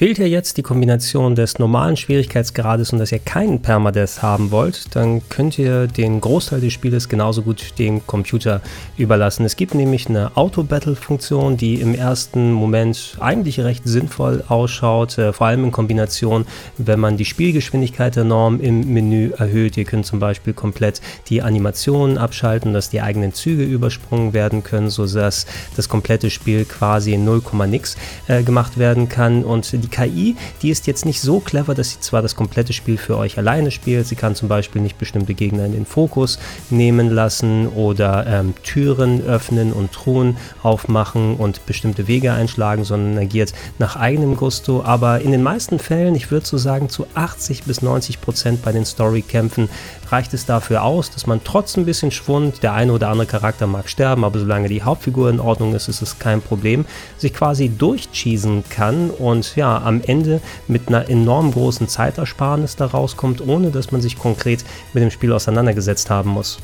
Wählt 0.00 0.20
ihr 0.20 0.28
jetzt 0.28 0.56
die 0.56 0.62
Kombination 0.62 1.34
des 1.34 1.58
normalen 1.58 1.96
Schwierigkeitsgrades 1.96 2.92
und 2.92 3.00
dass 3.00 3.10
ihr 3.10 3.18
keinen 3.18 3.62
Permadeath 3.62 4.22
haben 4.22 4.52
wollt, 4.52 4.94
dann 4.94 5.28
könnt 5.28 5.58
ihr 5.58 5.88
den 5.88 6.20
Großteil 6.20 6.60
des 6.60 6.72
Spieles 6.72 7.08
genauso 7.08 7.42
gut 7.42 7.76
dem 7.80 8.06
Computer 8.06 8.60
überlassen. 8.96 9.44
Es 9.44 9.56
gibt 9.56 9.74
nämlich 9.74 10.08
eine 10.08 10.36
Auto-Battle-Funktion, 10.36 11.56
die 11.56 11.80
im 11.80 11.96
ersten 11.96 12.52
Moment 12.52 13.16
eigentlich 13.18 13.58
recht 13.58 13.88
sinnvoll 13.88 14.44
ausschaut, 14.46 15.18
äh, 15.18 15.32
vor 15.32 15.48
allem 15.48 15.64
in 15.64 15.72
Kombination, 15.72 16.46
wenn 16.76 17.00
man 17.00 17.16
die 17.16 17.24
Spielgeschwindigkeit 17.24 18.16
enorm 18.16 18.60
im 18.60 18.92
Menü 18.92 19.32
erhöht. 19.36 19.76
Ihr 19.76 19.84
könnt 19.84 20.06
zum 20.06 20.20
Beispiel 20.20 20.52
komplett 20.52 21.00
die 21.28 21.42
Animationen 21.42 22.18
abschalten, 22.18 22.72
dass 22.72 22.88
die 22.88 23.00
eigenen 23.00 23.34
Züge 23.34 23.64
übersprungen 23.64 24.32
werden 24.32 24.62
können, 24.62 24.90
sodass 24.90 25.46
das 25.74 25.88
komplette 25.88 26.30
Spiel 26.30 26.64
quasi 26.66 27.14
in 27.14 27.24
0, 27.24 27.42
nix 27.66 27.96
äh, 28.28 28.44
gemacht 28.44 28.78
werden 28.78 29.08
kann 29.08 29.42
und 29.42 29.72
die 29.72 29.87
die 29.88 29.96
KI, 29.96 30.36
die 30.62 30.70
ist 30.70 30.86
jetzt 30.86 31.04
nicht 31.04 31.20
so 31.20 31.40
clever, 31.40 31.74
dass 31.74 31.90
sie 31.90 32.00
zwar 32.00 32.22
das 32.22 32.36
komplette 32.36 32.72
Spiel 32.72 32.98
für 32.98 33.16
euch 33.16 33.38
alleine 33.38 33.70
spielt, 33.70 34.06
sie 34.06 34.16
kann 34.16 34.34
zum 34.34 34.48
Beispiel 34.48 34.82
nicht 34.82 34.98
bestimmte 34.98 35.34
Gegner 35.34 35.64
in 35.64 35.72
den 35.72 35.86
Fokus 35.86 36.38
nehmen 36.70 37.10
lassen 37.10 37.68
oder 37.68 38.26
ähm, 38.26 38.54
Türen 38.62 39.24
öffnen 39.24 39.72
und 39.72 39.92
Truhen 39.92 40.36
aufmachen 40.62 41.36
und 41.36 41.64
bestimmte 41.66 42.06
Wege 42.08 42.32
einschlagen, 42.32 42.84
sondern 42.84 43.18
agiert 43.22 43.52
nach 43.78 43.96
eigenem 43.96 44.36
Gusto. 44.36 44.82
Aber 44.82 45.20
in 45.20 45.32
den 45.32 45.42
meisten 45.42 45.78
Fällen, 45.78 46.14
ich 46.14 46.30
würde 46.30 46.46
so 46.46 46.58
sagen 46.58 46.88
zu 46.88 47.06
80 47.14 47.64
bis 47.64 47.82
90 47.82 48.20
Prozent 48.20 48.62
bei 48.62 48.72
den 48.72 48.84
Storykämpfen, 48.84 49.68
reicht 50.10 50.34
es 50.34 50.46
dafür 50.46 50.82
aus, 50.82 51.10
dass 51.10 51.26
man 51.26 51.40
trotz 51.44 51.76
ein 51.76 51.84
bisschen 51.84 52.10
Schwund, 52.10 52.62
der 52.62 52.72
eine 52.72 52.92
oder 52.92 53.08
andere 53.08 53.26
Charakter 53.26 53.66
mag 53.66 53.88
sterben, 53.88 54.24
aber 54.24 54.38
solange 54.38 54.68
die 54.68 54.82
Hauptfigur 54.82 55.30
in 55.30 55.40
Ordnung 55.40 55.74
ist, 55.74 55.88
ist 55.88 56.02
es 56.02 56.18
kein 56.18 56.40
Problem, 56.40 56.84
sich 57.18 57.34
quasi 57.34 57.68
durchcheesen 57.68 58.64
kann 58.68 59.10
und 59.10 59.56
ja, 59.56 59.77
am 59.84 60.02
Ende 60.02 60.40
mit 60.66 60.88
einer 60.88 61.08
enorm 61.08 61.52
großen 61.52 61.88
Zeitersparnis 61.88 62.76
da 62.76 62.86
rauskommt, 62.86 63.46
ohne 63.46 63.70
dass 63.70 63.92
man 63.92 64.00
sich 64.00 64.18
konkret 64.18 64.64
mit 64.92 65.02
dem 65.02 65.10
Spiel 65.10 65.32
auseinandergesetzt 65.32 66.10
haben 66.10 66.30
muss. 66.30 66.58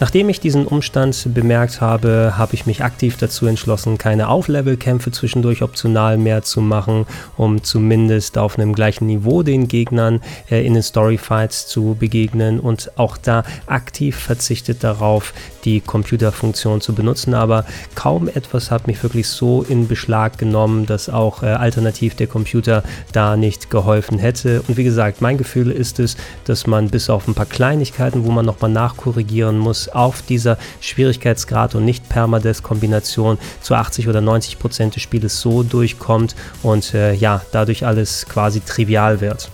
Nachdem 0.00 0.30
ich 0.30 0.40
diesen 0.40 0.66
Umstand 0.66 1.34
bemerkt 1.34 1.82
habe, 1.82 2.32
habe 2.38 2.54
ich 2.54 2.64
mich 2.64 2.82
aktiv 2.82 3.18
dazu 3.18 3.44
entschlossen, 3.44 3.98
keine 3.98 4.28
Auflevelkämpfe 4.28 5.10
zwischendurch 5.10 5.60
optional 5.60 6.16
mehr 6.16 6.40
zu 6.40 6.62
machen, 6.62 7.04
um 7.36 7.62
zumindest 7.62 8.38
auf 8.38 8.58
einem 8.58 8.72
gleichen 8.72 9.06
Niveau 9.06 9.42
den 9.42 9.68
Gegnern 9.68 10.22
äh, 10.50 10.64
in 10.64 10.72
den 10.72 10.82
Storyfights 10.82 11.66
zu 11.66 11.98
begegnen 12.00 12.60
und 12.60 12.92
auch 12.96 13.18
da 13.18 13.44
aktiv 13.66 14.16
verzichtet 14.16 14.82
darauf, 14.82 15.34
die 15.64 15.80
Computerfunktion 15.80 16.80
zu 16.80 16.94
benutzen. 16.94 17.34
Aber 17.34 17.64
kaum 17.94 18.28
etwas 18.28 18.70
hat 18.70 18.86
mich 18.86 19.02
wirklich 19.02 19.28
so 19.28 19.62
in 19.62 19.88
Beschlag 19.88 20.38
genommen, 20.38 20.86
dass 20.86 21.08
auch 21.08 21.42
äh, 21.42 21.46
alternativ 21.46 22.14
der 22.14 22.26
Computer 22.26 22.82
da 23.12 23.36
nicht 23.36 23.70
geholfen 23.70 24.18
hätte. 24.18 24.62
Und 24.68 24.76
wie 24.76 24.84
gesagt, 24.84 25.20
mein 25.20 25.38
Gefühl 25.38 25.70
ist 25.70 25.98
es, 26.00 26.16
dass 26.44 26.66
man 26.66 26.88
bis 26.88 27.10
auf 27.10 27.28
ein 27.28 27.34
paar 27.34 27.46
Kleinigkeiten, 27.46 28.24
wo 28.24 28.30
man 28.30 28.46
nochmal 28.46 28.70
nachkorrigieren 28.70 29.58
muss, 29.58 29.88
auf 29.88 30.22
dieser 30.22 30.58
Schwierigkeitsgrad 30.80 31.74
und 31.74 31.84
nicht 31.84 32.08
Permadeath-Kombination 32.08 33.38
zu 33.60 33.74
80 33.74 34.08
oder 34.08 34.20
90 34.20 34.58
Prozent 34.58 34.96
des 34.96 35.02
Spieles 35.02 35.40
so 35.40 35.62
durchkommt 35.62 36.34
und 36.62 36.94
äh, 36.94 37.14
ja, 37.14 37.42
dadurch 37.52 37.86
alles 37.86 38.26
quasi 38.26 38.60
trivial 38.60 39.20
wird. 39.20 39.50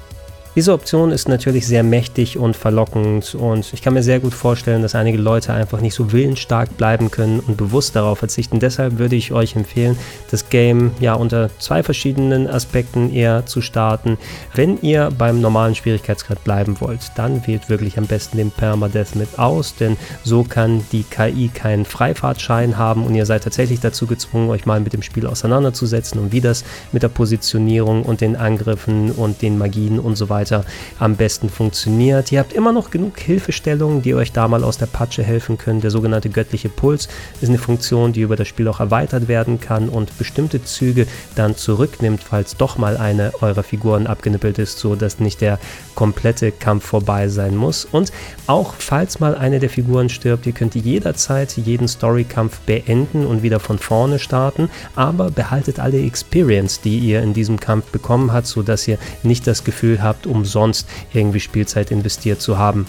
Diese 0.56 0.72
Option 0.72 1.12
ist 1.12 1.28
natürlich 1.28 1.66
sehr 1.66 1.82
mächtig 1.82 2.38
und 2.38 2.56
verlockend 2.56 3.34
und 3.34 3.74
ich 3.74 3.82
kann 3.82 3.92
mir 3.92 4.02
sehr 4.02 4.20
gut 4.20 4.32
vorstellen, 4.32 4.80
dass 4.80 4.94
einige 4.94 5.18
Leute 5.18 5.52
einfach 5.52 5.82
nicht 5.82 5.92
so 5.92 6.12
willensstark 6.12 6.78
bleiben 6.78 7.10
können 7.10 7.40
und 7.40 7.58
bewusst 7.58 7.94
darauf 7.94 8.20
verzichten. 8.20 8.58
Deshalb 8.58 8.98
würde 8.98 9.16
ich 9.16 9.32
euch 9.32 9.54
empfehlen, 9.54 9.98
das 10.30 10.48
Game 10.48 10.92
ja 10.98 11.12
unter 11.12 11.50
zwei 11.58 11.82
verschiedenen 11.82 12.48
Aspekten 12.48 13.12
eher 13.12 13.44
zu 13.44 13.60
starten. 13.60 14.16
Wenn 14.54 14.80
ihr 14.80 15.10
beim 15.18 15.42
normalen 15.42 15.74
Schwierigkeitsgrad 15.74 16.42
bleiben 16.42 16.80
wollt, 16.80 17.02
dann 17.16 17.46
wählt 17.46 17.68
wirklich 17.68 17.98
am 17.98 18.06
besten 18.06 18.38
den 18.38 18.50
Permadeath 18.50 19.14
mit 19.14 19.38
aus, 19.38 19.74
denn 19.74 19.98
so 20.24 20.42
kann 20.42 20.82
die 20.90 21.02
KI 21.02 21.50
keinen 21.52 21.84
Freifahrtschein 21.84 22.78
haben 22.78 23.04
und 23.04 23.14
ihr 23.14 23.26
seid 23.26 23.44
tatsächlich 23.44 23.80
dazu 23.80 24.06
gezwungen, 24.06 24.48
euch 24.48 24.64
mal 24.64 24.80
mit 24.80 24.94
dem 24.94 25.02
Spiel 25.02 25.26
auseinanderzusetzen 25.26 26.18
und 26.18 26.32
wie 26.32 26.40
das 26.40 26.64
mit 26.92 27.02
der 27.02 27.10
Positionierung 27.10 28.04
und 28.04 28.22
den 28.22 28.36
Angriffen 28.36 29.10
und 29.10 29.42
den 29.42 29.58
Magien 29.58 29.98
und 29.98 30.16
so 30.16 30.30
weiter 30.30 30.45
weiter 30.46 30.64
am 30.98 31.16
besten 31.16 31.48
funktioniert. 31.48 32.30
Ihr 32.30 32.38
habt 32.38 32.52
immer 32.52 32.72
noch 32.72 32.90
genug 32.90 33.18
Hilfestellungen, 33.18 34.02
die 34.02 34.14
euch 34.14 34.32
da 34.32 34.48
mal 34.48 34.62
aus 34.64 34.78
der 34.78 34.86
Patsche 34.86 35.22
helfen 35.22 35.58
können. 35.58 35.80
Der 35.80 35.90
sogenannte 35.90 36.30
göttliche 36.30 36.68
Puls 36.68 37.08
ist 37.40 37.48
eine 37.48 37.58
Funktion, 37.58 38.12
die 38.12 38.20
über 38.20 38.36
das 38.36 38.48
Spiel 38.48 38.68
auch 38.68 38.80
erweitert 38.80 39.28
werden 39.28 39.60
kann 39.60 39.88
und 39.88 40.16
bestimmte 40.18 40.62
Züge 40.62 41.06
dann 41.34 41.56
zurücknimmt, 41.56 42.22
falls 42.22 42.56
doch 42.56 42.78
mal 42.78 42.96
eine 42.96 43.32
eurer 43.40 43.62
Figuren 43.62 44.06
abgenippelt 44.06 44.58
ist, 44.58 44.78
so 44.78 44.94
dass 44.94 45.18
nicht 45.18 45.40
der 45.40 45.58
komplette 45.94 46.52
Kampf 46.52 46.86
vorbei 46.86 47.28
sein 47.28 47.56
muss. 47.56 47.84
Und 47.84 48.12
auch 48.46 48.74
falls 48.78 49.18
mal 49.18 49.34
eine 49.34 49.58
der 49.58 49.70
Figuren 49.70 50.08
stirbt, 50.08 50.46
ihr 50.46 50.52
könnt 50.52 50.74
jederzeit 50.74 51.56
jeden 51.56 51.88
Storykampf 51.88 52.60
beenden 52.60 53.26
und 53.26 53.42
wieder 53.42 53.58
von 53.58 53.78
vorne 53.78 54.18
starten, 54.18 54.70
aber 54.94 55.30
behaltet 55.30 55.80
alle 55.80 56.00
Experience, 56.00 56.80
die 56.80 56.98
ihr 56.98 57.22
in 57.22 57.34
diesem 57.34 57.58
Kampf 57.58 57.86
bekommen 57.86 58.32
habt, 58.32 58.46
sodass 58.46 58.86
ihr 58.86 58.98
nicht 59.22 59.46
das 59.46 59.64
Gefühl 59.64 60.02
habt, 60.02 60.26
umsonst 60.36 60.88
irgendwie 61.12 61.40
Spielzeit 61.40 61.90
investiert 61.90 62.40
zu 62.40 62.58
haben. 62.58 62.86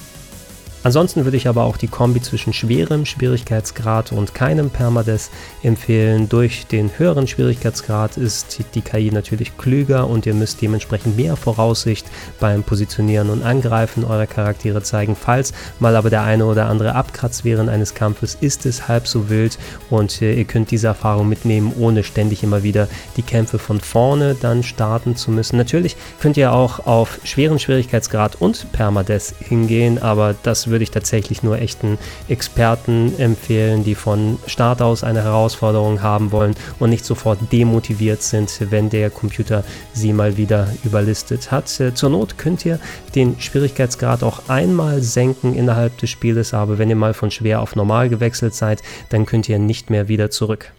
Ansonsten 0.84 1.26
würde 1.26 1.38
ich 1.38 1.48
aber 1.48 1.64
auch 1.64 1.78
die 1.78 1.88
Kombi 1.88 2.22
zwischen 2.22 2.54
schwerem 2.54 3.06
Schwierigkeitsgrad 3.06 4.12
und 4.12 4.34
keinem 4.34 4.70
Permadeath 4.70 5.30
empfehlen. 5.64 6.30
Durch 6.30 6.68
den 6.68 6.98
höheren 6.98 7.28
Schwierigkeitsgrad 7.28 8.18
ist 8.18 8.60
die 8.76 8.82
KI 8.82 9.12
natürlich 9.12 9.58
klüger 9.58 10.08
und 10.08 10.26
ihr 10.26 10.34
müsst 10.34 10.62
dementsprechend 10.62 11.18
mehr 11.18 11.36
Voraussicht 11.36 12.06
beim 12.40 12.64
Positionieren 12.64 13.30
und 13.30 13.44
Angreifen 13.44 14.06
eurer 14.06 14.28
Charaktere 14.28 14.82
zeigen. 14.82 15.16
Falls 15.16 15.54
mal 15.80 15.96
aber 15.96 16.10
der 16.10 16.24
eine 16.24 16.46
oder 16.46 16.68
andere 16.68 16.96
abkratzt 16.96 17.44
während 17.44 17.70
eines 17.70 17.94
Kampfes, 17.94 18.38
ist 18.40 18.66
es 18.66 18.88
halb 18.88 19.08
so 19.08 19.30
wild 19.30 19.58
und 19.90 20.22
äh, 20.22 20.34
ihr 20.34 20.46
könnt 20.46 20.72
diese 20.72 20.88
Erfahrung 20.88 21.28
mitnehmen, 21.28 21.74
ohne 21.78 22.04
ständig 22.04 22.44
immer 22.44 22.64
wieder 22.64 22.88
die 23.18 23.24
Kämpfe 23.24 23.60
von 23.60 23.80
vorne 23.80 24.36
dann 24.40 24.64
starten 24.64 25.16
zu 25.16 25.32
müssen. 25.32 25.58
Natürlich 25.58 25.98
könnt 26.22 26.38
ihr 26.38 26.54
auch 26.54 26.86
auf 26.86 27.20
schweren 27.24 27.60
Schwierigkeitsgrad 27.60 28.36
und 28.40 28.72
Permadeath 28.72 29.34
hingehen, 29.40 30.02
aber 30.02 30.36
das 30.44 30.67
würde 30.68 30.84
ich 30.84 30.92
tatsächlich 30.92 31.44
nur 31.44 31.60
echten 31.60 31.98
Experten 32.28 33.14
empfehlen, 33.18 33.84
die 33.84 33.96
von 33.96 34.38
Start 34.48 34.82
aus 34.82 35.04
eine 35.04 35.24
Herausforderung 35.24 36.02
haben 36.02 36.32
wollen 36.32 36.56
und 36.80 36.90
nicht 36.90 37.06
sofort 37.06 37.40
demotiviert 37.52 38.22
sind, 38.22 38.52
wenn 38.70 38.90
der 38.90 39.10
Computer 39.10 39.64
sie 39.94 40.14
mal 40.14 40.38
wieder 40.38 40.68
überlistet 40.84 41.52
hat. 41.52 41.80
Äh, 41.80 41.94
zur 41.94 42.10
Not 42.10 42.38
könnt 42.38 42.66
ihr 42.66 42.80
den 43.16 43.40
Schwierigkeitsgrad 43.40 44.24
auch 44.24 44.50
einmal 44.50 45.02
senken 45.02 45.56
innerhalb 45.56 45.98
des 45.98 46.10
Spieles, 46.10 46.54
aber 46.54 46.78
wenn 46.78 46.90
ihr 46.90 46.96
mal 46.96 47.14
von 47.14 47.32
schwer 47.32 47.62
auf 47.62 47.76
normal 47.76 48.10
gewechselt 48.10 48.54
seid, 48.54 48.82
dann 49.10 49.26
könnt 49.26 49.50
ihr 49.50 49.60
nicht 49.60 49.90
mehr 49.90 50.08
wieder 50.08 50.30
zurück. 50.30 50.72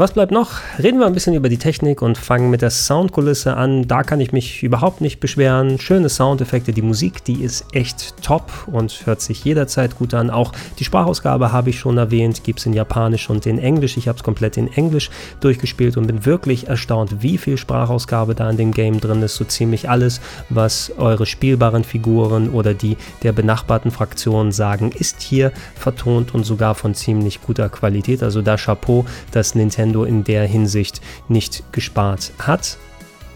Was 0.00 0.12
bleibt 0.12 0.30
noch? 0.30 0.60
Reden 0.80 1.00
wir 1.00 1.06
ein 1.06 1.12
bisschen 1.12 1.34
über 1.34 1.48
die 1.48 1.58
Technik 1.58 2.02
und 2.02 2.16
fangen 2.16 2.50
mit 2.50 2.62
der 2.62 2.70
Soundkulisse 2.70 3.56
an. 3.56 3.88
Da 3.88 4.04
kann 4.04 4.20
ich 4.20 4.30
mich 4.30 4.62
überhaupt 4.62 5.00
nicht 5.00 5.18
beschweren. 5.18 5.80
Schöne 5.80 6.08
Soundeffekte, 6.08 6.72
die 6.72 6.82
Musik, 6.82 7.24
die 7.24 7.42
ist 7.42 7.64
echt 7.72 8.22
top 8.22 8.52
und 8.68 9.06
hört 9.06 9.20
sich 9.20 9.44
jederzeit 9.44 9.98
gut 9.98 10.14
an. 10.14 10.30
Auch 10.30 10.52
die 10.78 10.84
Sprachausgabe 10.84 11.50
habe 11.50 11.70
ich 11.70 11.80
schon 11.80 11.98
erwähnt, 11.98 12.44
gibt 12.44 12.60
es 12.60 12.66
in 12.66 12.74
Japanisch 12.74 13.28
und 13.28 13.44
in 13.44 13.58
Englisch. 13.58 13.96
Ich 13.96 14.06
habe 14.06 14.16
es 14.16 14.22
komplett 14.22 14.56
in 14.56 14.72
Englisch 14.72 15.10
durchgespielt 15.40 15.96
und 15.96 16.06
bin 16.06 16.24
wirklich 16.24 16.68
erstaunt, 16.68 17.20
wie 17.24 17.36
viel 17.36 17.56
Sprachausgabe 17.56 18.36
da 18.36 18.48
in 18.50 18.56
dem 18.56 18.70
Game 18.70 19.00
drin 19.00 19.20
ist. 19.22 19.34
So 19.34 19.44
ziemlich 19.46 19.90
alles, 19.90 20.20
was 20.48 20.92
eure 20.96 21.26
spielbaren 21.26 21.82
Figuren 21.82 22.50
oder 22.50 22.72
die 22.72 22.96
der 23.24 23.32
benachbarten 23.32 23.90
Fraktionen 23.90 24.52
sagen, 24.52 24.92
ist 24.96 25.22
hier 25.22 25.50
vertont 25.74 26.34
und 26.34 26.44
sogar 26.44 26.76
von 26.76 26.94
ziemlich 26.94 27.42
guter 27.42 27.68
Qualität. 27.68 28.22
Also 28.22 28.42
da 28.42 28.56
Chapeau, 28.56 29.04
dass 29.32 29.56
Nintendo 29.56 29.87
Nintendo 29.88 30.04
in 30.04 30.24
der 30.24 30.46
Hinsicht 30.46 31.00
nicht 31.28 31.72
gespart 31.72 32.32
hat. 32.38 32.78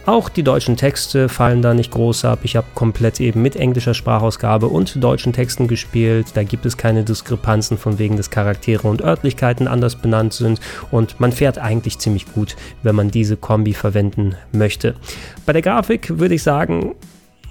Auch 0.04 0.28
die 0.28 0.42
deutschen 0.42 0.76
Texte 0.76 1.28
fallen 1.28 1.62
da 1.62 1.74
nicht 1.74 1.92
groß 1.92 2.24
ab. 2.24 2.40
Ich 2.42 2.56
habe 2.56 2.66
komplett 2.74 3.20
eben 3.20 3.40
mit 3.40 3.54
englischer 3.54 3.94
Sprachausgabe 3.94 4.66
und 4.66 5.02
deutschen 5.02 5.32
Texten 5.32 5.68
gespielt. 5.68 6.26
Da 6.34 6.42
gibt 6.42 6.66
es 6.66 6.76
keine 6.76 7.04
Diskrepanzen 7.04 7.78
von 7.78 8.00
wegen, 8.00 8.16
dass 8.16 8.28
Charaktere 8.28 8.88
und 8.88 9.00
Örtlichkeiten 9.00 9.68
anders 9.68 9.94
benannt 9.94 10.32
sind 10.32 10.60
und 10.90 11.20
man 11.20 11.30
fährt 11.30 11.58
eigentlich 11.58 12.00
ziemlich 12.00 12.26
gut, 12.32 12.56
wenn 12.82 12.96
man 12.96 13.12
diese 13.12 13.36
Kombi 13.36 13.74
verwenden 13.74 14.34
möchte. 14.50 14.96
Bei 15.46 15.52
der 15.52 15.62
Grafik 15.62 16.18
würde 16.18 16.34
ich 16.34 16.42
sagen, 16.42 16.96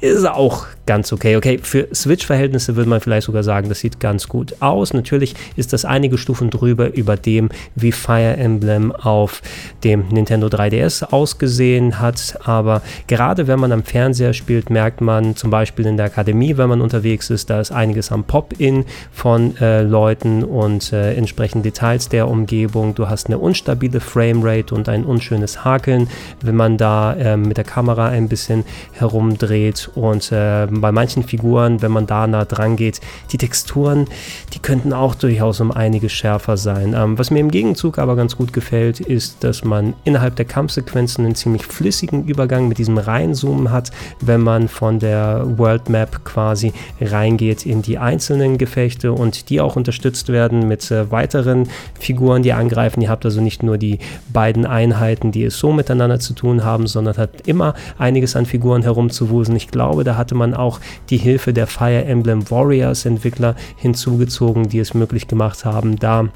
ist 0.01 0.27
auch 0.27 0.65
ganz 0.87 1.13
okay. 1.13 1.35
Okay, 1.35 1.59
für 1.61 1.87
Switch-Verhältnisse 1.93 2.75
würde 2.75 2.89
man 2.89 2.99
vielleicht 2.99 3.27
sogar 3.27 3.43
sagen, 3.43 3.69
das 3.69 3.79
sieht 3.79 3.99
ganz 3.99 4.27
gut 4.27 4.55
aus. 4.59 4.93
Natürlich 4.93 5.35
ist 5.55 5.73
das 5.73 5.85
einige 5.85 6.17
Stufen 6.17 6.49
drüber 6.49 6.93
über 6.93 7.15
dem, 7.15 7.49
wie 7.75 7.91
Fire 7.91 8.35
Emblem 8.35 8.91
auf 8.91 9.41
dem 9.83 10.07
Nintendo 10.09 10.47
3DS 10.47 11.03
ausgesehen 11.03 11.99
hat. 11.99 12.39
Aber 12.43 12.81
gerade 13.07 13.47
wenn 13.47 13.59
man 13.59 13.71
am 13.71 13.83
Fernseher 13.83 14.33
spielt, 14.33 14.69
merkt 14.69 15.01
man 15.01 15.35
zum 15.35 15.51
Beispiel 15.51 15.85
in 15.85 15.97
der 15.97 16.07
Akademie, 16.07 16.57
wenn 16.57 16.69
man 16.69 16.81
unterwegs 16.81 17.29
ist, 17.29 17.49
da 17.49 17.61
ist 17.61 17.71
einiges 17.71 18.11
am 18.11 18.23
Pop-In 18.23 18.85
von 19.11 19.55
äh, 19.57 19.83
Leuten 19.83 20.43
und 20.43 20.91
äh, 20.93 21.13
entsprechend 21.13 21.63
Details 21.63 22.09
der 22.09 22.27
Umgebung. 22.27 22.95
Du 22.95 23.07
hast 23.07 23.27
eine 23.27 23.37
unstabile 23.37 23.99
Framerate 23.99 24.73
und 24.73 24.89
ein 24.89 25.05
unschönes 25.05 25.63
Hakeln, 25.63 26.09
wenn 26.41 26.55
man 26.55 26.77
da 26.77 27.13
äh, 27.13 27.37
mit 27.37 27.57
der 27.57 27.65
Kamera 27.65 28.07
ein 28.07 28.27
bisschen 28.27 28.65
herumdreht 28.93 29.90
und 29.95 30.31
äh, 30.31 30.67
bei 30.69 30.91
manchen 30.91 31.23
Figuren, 31.23 31.81
wenn 31.81 31.91
man 31.91 32.07
da 32.07 32.27
nah 32.27 32.45
dran 32.45 32.75
geht, 32.75 33.01
die 33.31 33.37
Texturen, 33.37 34.07
die 34.53 34.59
könnten 34.59 34.93
auch 34.93 35.15
durchaus 35.15 35.59
um 35.59 35.71
einiges 35.71 36.11
schärfer 36.11 36.57
sein. 36.57 36.93
Ähm, 36.97 37.17
was 37.17 37.31
mir 37.31 37.39
im 37.39 37.51
Gegenzug 37.51 37.99
aber 37.99 38.15
ganz 38.15 38.37
gut 38.37 38.53
gefällt, 38.53 38.99
ist, 38.99 39.43
dass 39.43 39.63
man 39.63 39.93
innerhalb 40.03 40.35
der 40.35 40.45
Kampfsequenzen 40.45 41.25
einen 41.25 41.35
ziemlich 41.35 41.65
flüssigen 41.65 42.25
Übergang 42.25 42.67
mit 42.67 42.77
diesem 42.77 42.97
Reinzoomen 42.97 43.71
hat, 43.71 43.91
wenn 44.21 44.41
man 44.41 44.67
von 44.67 44.99
der 44.99 45.43
World 45.57 45.89
Map 45.89 46.23
quasi 46.23 46.73
reingeht 46.99 47.65
in 47.65 47.81
die 47.81 47.97
einzelnen 47.97 48.57
Gefechte 48.57 49.11
und 49.11 49.49
die 49.49 49.61
auch 49.61 49.75
unterstützt 49.75 50.29
werden 50.29 50.67
mit 50.67 50.89
äh, 50.91 51.11
weiteren 51.11 51.67
Figuren, 51.99 52.43
die 52.43 52.53
angreifen. 52.53 53.01
Ihr 53.01 53.09
habt 53.09 53.25
also 53.25 53.41
nicht 53.41 53.63
nur 53.63 53.77
die 53.77 53.99
beiden 54.31 54.65
Einheiten, 54.65 55.31
die 55.31 55.43
es 55.43 55.57
so 55.57 55.71
miteinander 55.71 56.19
zu 56.19 56.33
tun 56.33 56.63
haben, 56.63 56.87
sondern 56.87 57.17
hat 57.17 57.47
immer 57.47 57.73
einiges 57.97 58.35
an 58.35 58.45
Figuren 58.45 58.83
herumzuwusen. 58.83 59.55
Ich 59.55 59.67
glaube, 59.67 59.80
glaube, 59.81 60.03
da 60.03 60.15
hatte 60.15 60.35
man 60.35 60.53
auch 60.53 60.79
die 61.09 61.17
Hilfe 61.17 61.53
der 61.53 61.65
Fire 61.65 62.05
Emblem 62.05 62.51
Warriors 62.51 63.03
Entwickler 63.05 63.55
hinzugezogen, 63.77 64.69
die 64.69 64.77
es 64.77 64.93
möglich 64.93 65.27
gemacht 65.27 65.65
haben, 65.65 65.97
da 65.97 66.29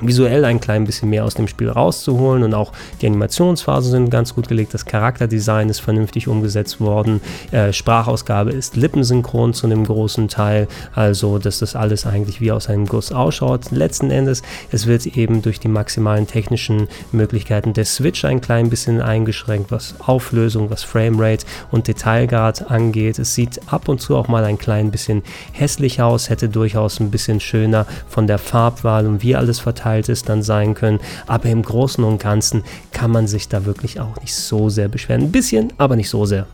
visuell 0.00 0.44
ein 0.44 0.60
klein 0.60 0.84
bisschen 0.84 1.10
mehr 1.10 1.24
aus 1.24 1.34
dem 1.34 1.48
Spiel 1.48 1.70
rauszuholen 1.70 2.42
und 2.42 2.54
auch 2.54 2.72
die 3.00 3.06
Animationsphasen 3.06 3.90
sind 3.90 4.10
ganz 4.10 4.34
gut 4.34 4.48
gelegt, 4.48 4.74
das 4.74 4.84
Charakterdesign 4.84 5.68
ist 5.68 5.80
vernünftig 5.80 6.28
umgesetzt 6.28 6.80
worden, 6.80 7.20
äh, 7.50 7.72
Sprachausgabe 7.72 8.50
ist 8.50 8.76
lippensynchron 8.76 9.54
zu 9.54 9.66
einem 9.66 9.84
großen 9.84 10.28
Teil, 10.28 10.68
also 10.94 11.38
dass 11.38 11.58
das 11.58 11.74
alles 11.74 12.06
eigentlich 12.06 12.40
wie 12.40 12.52
aus 12.52 12.68
einem 12.68 12.86
Guss 12.86 13.12
ausschaut. 13.12 13.70
Letzten 13.70 14.10
Endes, 14.10 14.42
es 14.70 14.86
wird 14.86 15.06
eben 15.06 15.42
durch 15.42 15.60
die 15.60 15.68
maximalen 15.68 16.26
technischen 16.26 16.88
Möglichkeiten 17.12 17.72
der 17.72 17.84
Switch 17.84 18.24
ein 18.24 18.40
klein 18.40 18.70
bisschen 18.70 19.00
eingeschränkt, 19.00 19.70
was 19.70 19.94
Auflösung, 20.00 20.70
was 20.70 20.82
Framerate 20.82 21.46
und 21.70 21.88
Detailgrad 21.88 22.70
angeht. 22.70 23.18
Es 23.18 23.34
sieht 23.34 23.60
ab 23.66 23.88
und 23.88 24.00
zu 24.00 24.16
auch 24.16 24.28
mal 24.28 24.44
ein 24.44 24.58
klein 24.58 24.90
bisschen 24.90 25.22
hässlich 25.52 26.02
aus, 26.02 26.30
hätte 26.30 26.48
durchaus 26.48 27.00
ein 27.00 27.10
bisschen 27.10 27.40
schöner 27.40 27.86
von 28.08 28.26
der 28.26 28.38
Farbwahl 28.38 29.06
und 29.06 29.22
wie 29.22 29.34
alles 29.34 29.58
verteilt 29.58 29.87
ist, 29.96 30.28
dann 30.28 30.42
sein 30.42 30.74
können. 30.74 31.00
Aber 31.26 31.46
im 31.46 31.62
Großen 31.62 32.04
und 32.04 32.20
Ganzen 32.20 32.62
kann 32.92 33.10
man 33.10 33.26
sich 33.26 33.48
da 33.48 33.64
wirklich 33.64 34.00
auch 34.00 34.20
nicht 34.20 34.34
so 34.34 34.68
sehr 34.68 34.88
beschweren. 34.88 35.22
Ein 35.22 35.32
bisschen, 35.32 35.72
aber 35.78 35.96
nicht 35.96 36.10
so 36.10 36.26
sehr. 36.26 36.46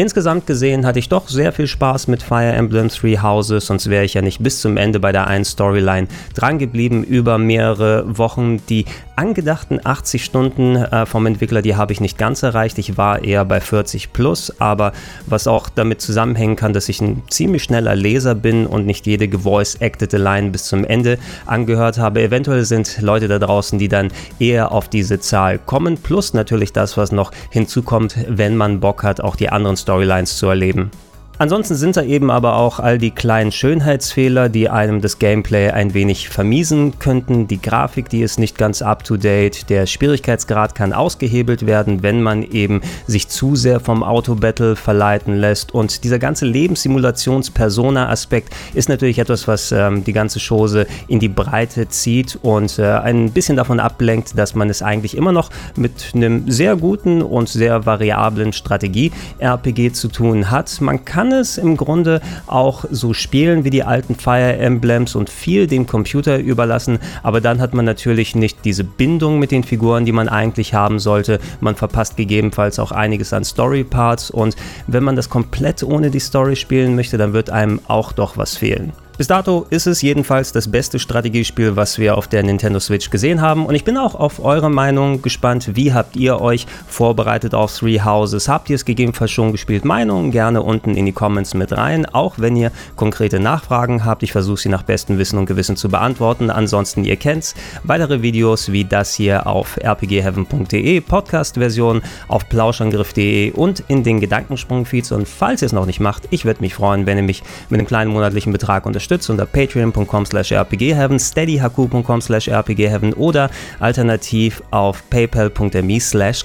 Insgesamt 0.00 0.46
gesehen 0.46 0.86
hatte 0.86 0.98
ich 0.98 1.10
doch 1.10 1.28
sehr 1.28 1.52
viel 1.52 1.66
Spaß 1.66 2.08
mit 2.08 2.22
Fire 2.22 2.54
Emblem 2.54 2.88
Three 2.88 3.18
Houses, 3.18 3.66
sonst 3.66 3.90
wäre 3.90 4.02
ich 4.02 4.14
ja 4.14 4.22
nicht 4.22 4.42
bis 4.42 4.62
zum 4.62 4.78
Ende 4.78 4.98
bei 4.98 5.12
der 5.12 5.26
einen 5.26 5.44
Storyline 5.44 6.08
drangeblieben 6.32 7.04
über 7.04 7.36
mehrere 7.36 8.16
Wochen. 8.16 8.64
Die 8.70 8.86
angedachten 9.16 9.78
80 9.84 10.24
Stunden 10.24 10.76
äh, 10.76 11.04
vom 11.04 11.26
Entwickler, 11.26 11.60
die 11.60 11.76
habe 11.76 11.92
ich 11.92 12.00
nicht 12.00 12.16
ganz 12.16 12.42
erreicht. 12.42 12.78
Ich 12.78 12.96
war 12.96 13.22
eher 13.22 13.44
bei 13.44 13.60
40 13.60 14.14
plus, 14.14 14.58
aber 14.58 14.92
was 15.26 15.46
auch 15.46 15.68
damit 15.68 16.00
zusammenhängen 16.00 16.56
kann, 16.56 16.72
dass 16.72 16.88
ich 16.88 17.02
ein 17.02 17.22
ziemlich 17.28 17.64
schneller 17.64 17.94
Leser 17.94 18.34
bin 18.34 18.66
und 18.66 18.86
nicht 18.86 19.06
jede 19.06 19.28
gevoice-actede 19.28 20.16
Line 20.16 20.48
bis 20.48 20.64
zum 20.64 20.82
Ende 20.82 21.18
angehört 21.44 21.98
habe. 21.98 22.22
Eventuell 22.22 22.64
sind 22.64 23.02
Leute 23.02 23.28
da 23.28 23.38
draußen, 23.38 23.78
die 23.78 23.88
dann 23.88 24.08
eher 24.38 24.72
auf 24.72 24.88
diese 24.88 25.20
Zahl 25.20 25.58
kommen, 25.58 25.98
plus 25.98 26.32
natürlich 26.32 26.72
das, 26.72 26.96
was 26.96 27.12
noch 27.12 27.32
hinzukommt, 27.50 28.16
wenn 28.28 28.56
man 28.56 28.80
Bock 28.80 29.02
hat, 29.02 29.20
auch 29.20 29.36
die 29.36 29.50
anderen 29.50 29.76
Storylines 29.76 29.89
Storylines 29.90 30.36
zu 30.36 30.46
erleben. 30.46 30.92
Ansonsten 31.40 31.74
sind 31.74 31.96
da 31.96 32.02
eben 32.02 32.30
aber 32.30 32.56
auch 32.56 32.78
all 32.80 32.98
die 32.98 33.12
kleinen 33.12 33.50
Schönheitsfehler, 33.50 34.50
die 34.50 34.68
einem 34.68 35.00
das 35.00 35.18
Gameplay 35.18 35.70
ein 35.70 35.94
wenig 35.94 36.28
vermiesen 36.28 36.98
könnten. 36.98 37.48
Die 37.48 37.62
Grafik, 37.62 38.10
die 38.10 38.20
ist 38.20 38.38
nicht 38.38 38.58
ganz 38.58 38.82
up-to-date. 38.82 39.70
Der 39.70 39.86
Schwierigkeitsgrad 39.86 40.74
kann 40.74 40.92
ausgehebelt 40.92 41.64
werden, 41.64 42.02
wenn 42.02 42.20
man 42.20 42.42
eben 42.42 42.82
sich 43.06 43.28
zu 43.28 43.56
sehr 43.56 43.80
vom 43.80 44.02
Auto-Battle 44.02 44.76
verleiten 44.76 45.34
lässt. 45.34 45.72
Und 45.72 46.04
dieser 46.04 46.18
ganze 46.18 46.44
Lebenssimulations-Persona-Aspekt 46.44 48.52
ist 48.74 48.90
natürlich 48.90 49.18
etwas, 49.18 49.48
was 49.48 49.72
ähm, 49.72 50.04
die 50.04 50.12
ganze 50.12 50.40
Chose 50.46 50.86
in 51.08 51.20
die 51.20 51.30
Breite 51.30 51.88
zieht 51.88 52.38
und 52.42 52.78
äh, 52.78 52.82
ein 52.82 53.30
bisschen 53.30 53.56
davon 53.56 53.80
ablenkt, 53.80 54.36
dass 54.36 54.54
man 54.54 54.68
es 54.68 54.82
eigentlich 54.82 55.16
immer 55.16 55.32
noch 55.32 55.48
mit 55.74 56.12
einem 56.14 56.50
sehr 56.50 56.76
guten 56.76 57.22
und 57.22 57.48
sehr 57.48 57.86
variablen 57.86 58.52
Strategie-RPG 58.52 59.92
zu 59.92 60.08
tun 60.08 60.50
hat. 60.50 60.82
Man 60.82 61.02
kann 61.02 61.29
kann 61.30 61.40
es 61.40 61.58
im 61.58 61.76
Grunde 61.76 62.20
auch 62.48 62.84
so 62.90 63.12
spielen 63.12 63.62
wie 63.64 63.70
die 63.70 63.84
alten 63.84 64.16
Fire 64.16 64.56
Emblems 64.56 65.14
und 65.14 65.30
viel 65.30 65.68
dem 65.68 65.86
Computer 65.86 66.38
überlassen, 66.38 66.98
aber 67.22 67.40
dann 67.40 67.60
hat 67.60 67.72
man 67.72 67.84
natürlich 67.84 68.34
nicht 68.34 68.64
diese 68.64 68.82
Bindung 68.82 69.38
mit 69.38 69.52
den 69.52 69.62
Figuren, 69.62 70.04
die 70.04 70.12
man 70.12 70.28
eigentlich 70.28 70.74
haben 70.74 70.98
sollte. 70.98 71.38
Man 71.60 71.76
verpasst 71.76 72.16
gegebenenfalls 72.16 72.80
auch 72.80 72.90
einiges 72.90 73.32
an 73.32 73.44
Story 73.44 73.84
Parts 73.84 74.30
und 74.30 74.56
wenn 74.88 75.04
man 75.04 75.14
das 75.14 75.28
komplett 75.30 75.84
ohne 75.84 76.10
die 76.10 76.18
Story 76.18 76.56
spielen 76.56 76.96
möchte, 76.96 77.16
dann 77.16 77.32
wird 77.32 77.48
einem 77.48 77.80
auch 77.86 78.10
doch 78.10 78.36
was 78.36 78.56
fehlen. 78.56 78.92
Bis 79.20 79.26
dato 79.26 79.66
ist 79.68 79.86
es 79.86 80.00
jedenfalls 80.00 80.50
das 80.50 80.70
beste 80.70 80.98
Strategiespiel, 80.98 81.76
was 81.76 81.98
wir 81.98 82.16
auf 82.16 82.26
der 82.26 82.42
Nintendo 82.42 82.80
Switch 82.80 83.10
gesehen 83.10 83.42
haben. 83.42 83.66
Und 83.66 83.74
ich 83.74 83.84
bin 83.84 83.98
auch 83.98 84.14
auf 84.14 84.42
eure 84.42 84.70
Meinung 84.70 85.20
gespannt. 85.20 85.76
Wie 85.76 85.92
habt 85.92 86.16
ihr 86.16 86.40
euch 86.40 86.66
vorbereitet 86.88 87.54
auf 87.54 87.76
Three 87.76 88.00
Houses? 88.00 88.48
Habt 88.48 88.70
ihr 88.70 88.76
es 88.76 88.86
gegebenenfalls 88.86 89.30
schon 89.30 89.52
gespielt? 89.52 89.84
Meinung 89.84 90.30
gerne 90.30 90.62
unten 90.62 90.96
in 90.96 91.04
die 91.04 91.12
Comments 91.12 91.52
mit 91.52 91.76
rein. 91.76 92.06
Auch 92.06 92.36
wenn 92.38 92.56
ihr 92.56 92.72
konkrete 92.96 93.40
Nachfragen 93.40 94.06
habt. 94.06 94.22
Ich 94.22 94.32
versuche 94.32 94.56
sie 94.56 94.70
nach 94.70 94.84
bestem 94.84 95.18
Wissen 95.18 95.38
und 95.38 95.44
Gewissen 95.44 95.76
zu 95.76 95.90
beantworten. 95.90 96.48
Ansonsten, 96.48 97.04
ihr 97.04 97.16
kennt's. 97.16 97.54
Weitere 97.84 98.22
Videos 98.22 98.72
wie 98.72 98.86
das 98.86 99.12
hier 99.12 99.46
auf 99.46 99.76
rpgheaven.de, 99.76 101.02
Podcast-Version 101.02 102.00
auf 102.26 102.48
plauschangriff.de 102.48 103.50
und 103.50 103.84
in 103.86 104.02
den 104.02 104.18
Gedankensprung-Feeds. 104.18 105.12
Und 105.12 105.28
falls 105.28 105.60
ihr 105.60 105.66
es 105.66 105.72
noch 105.74 105.84
nicht 105.84 106.00
macht, 106.00 106.22
ich 106.30 106.46
würde 106.46 106.62
mich 106.62 106.74
freuen, 106.74 107.04
wenn 107.04 107.18
ihr 107.18 107.22
mich 107.22 107.42
mit 107.68 107.78
einem 107.78 107.86
kleinen 107.86 108.12
monatlichen 108.12 108.54
Betrag 108.54 108.86
unterstützt 108.86 109.09
unterstützt 109.10 109.30
unter 109.30 109.46
patreon.com 109.46 110.26
slash 110.26 110.52
rpgheaven, 110.52 111.18
steadyhq.com 111.18 112.20
slash 112.20 112.48
rpgheaven 112.48 113.12
oder 113.14 113.50
alternativ 113.80 114.62
auf 114.70 115.02
paypal.me 115.10 116.00
slash 116.00 116.44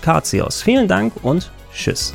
Vielen 0.63 0.87
Dank 0.87 1.13
und 1.23 1.51
tschüss. 1.73 2.13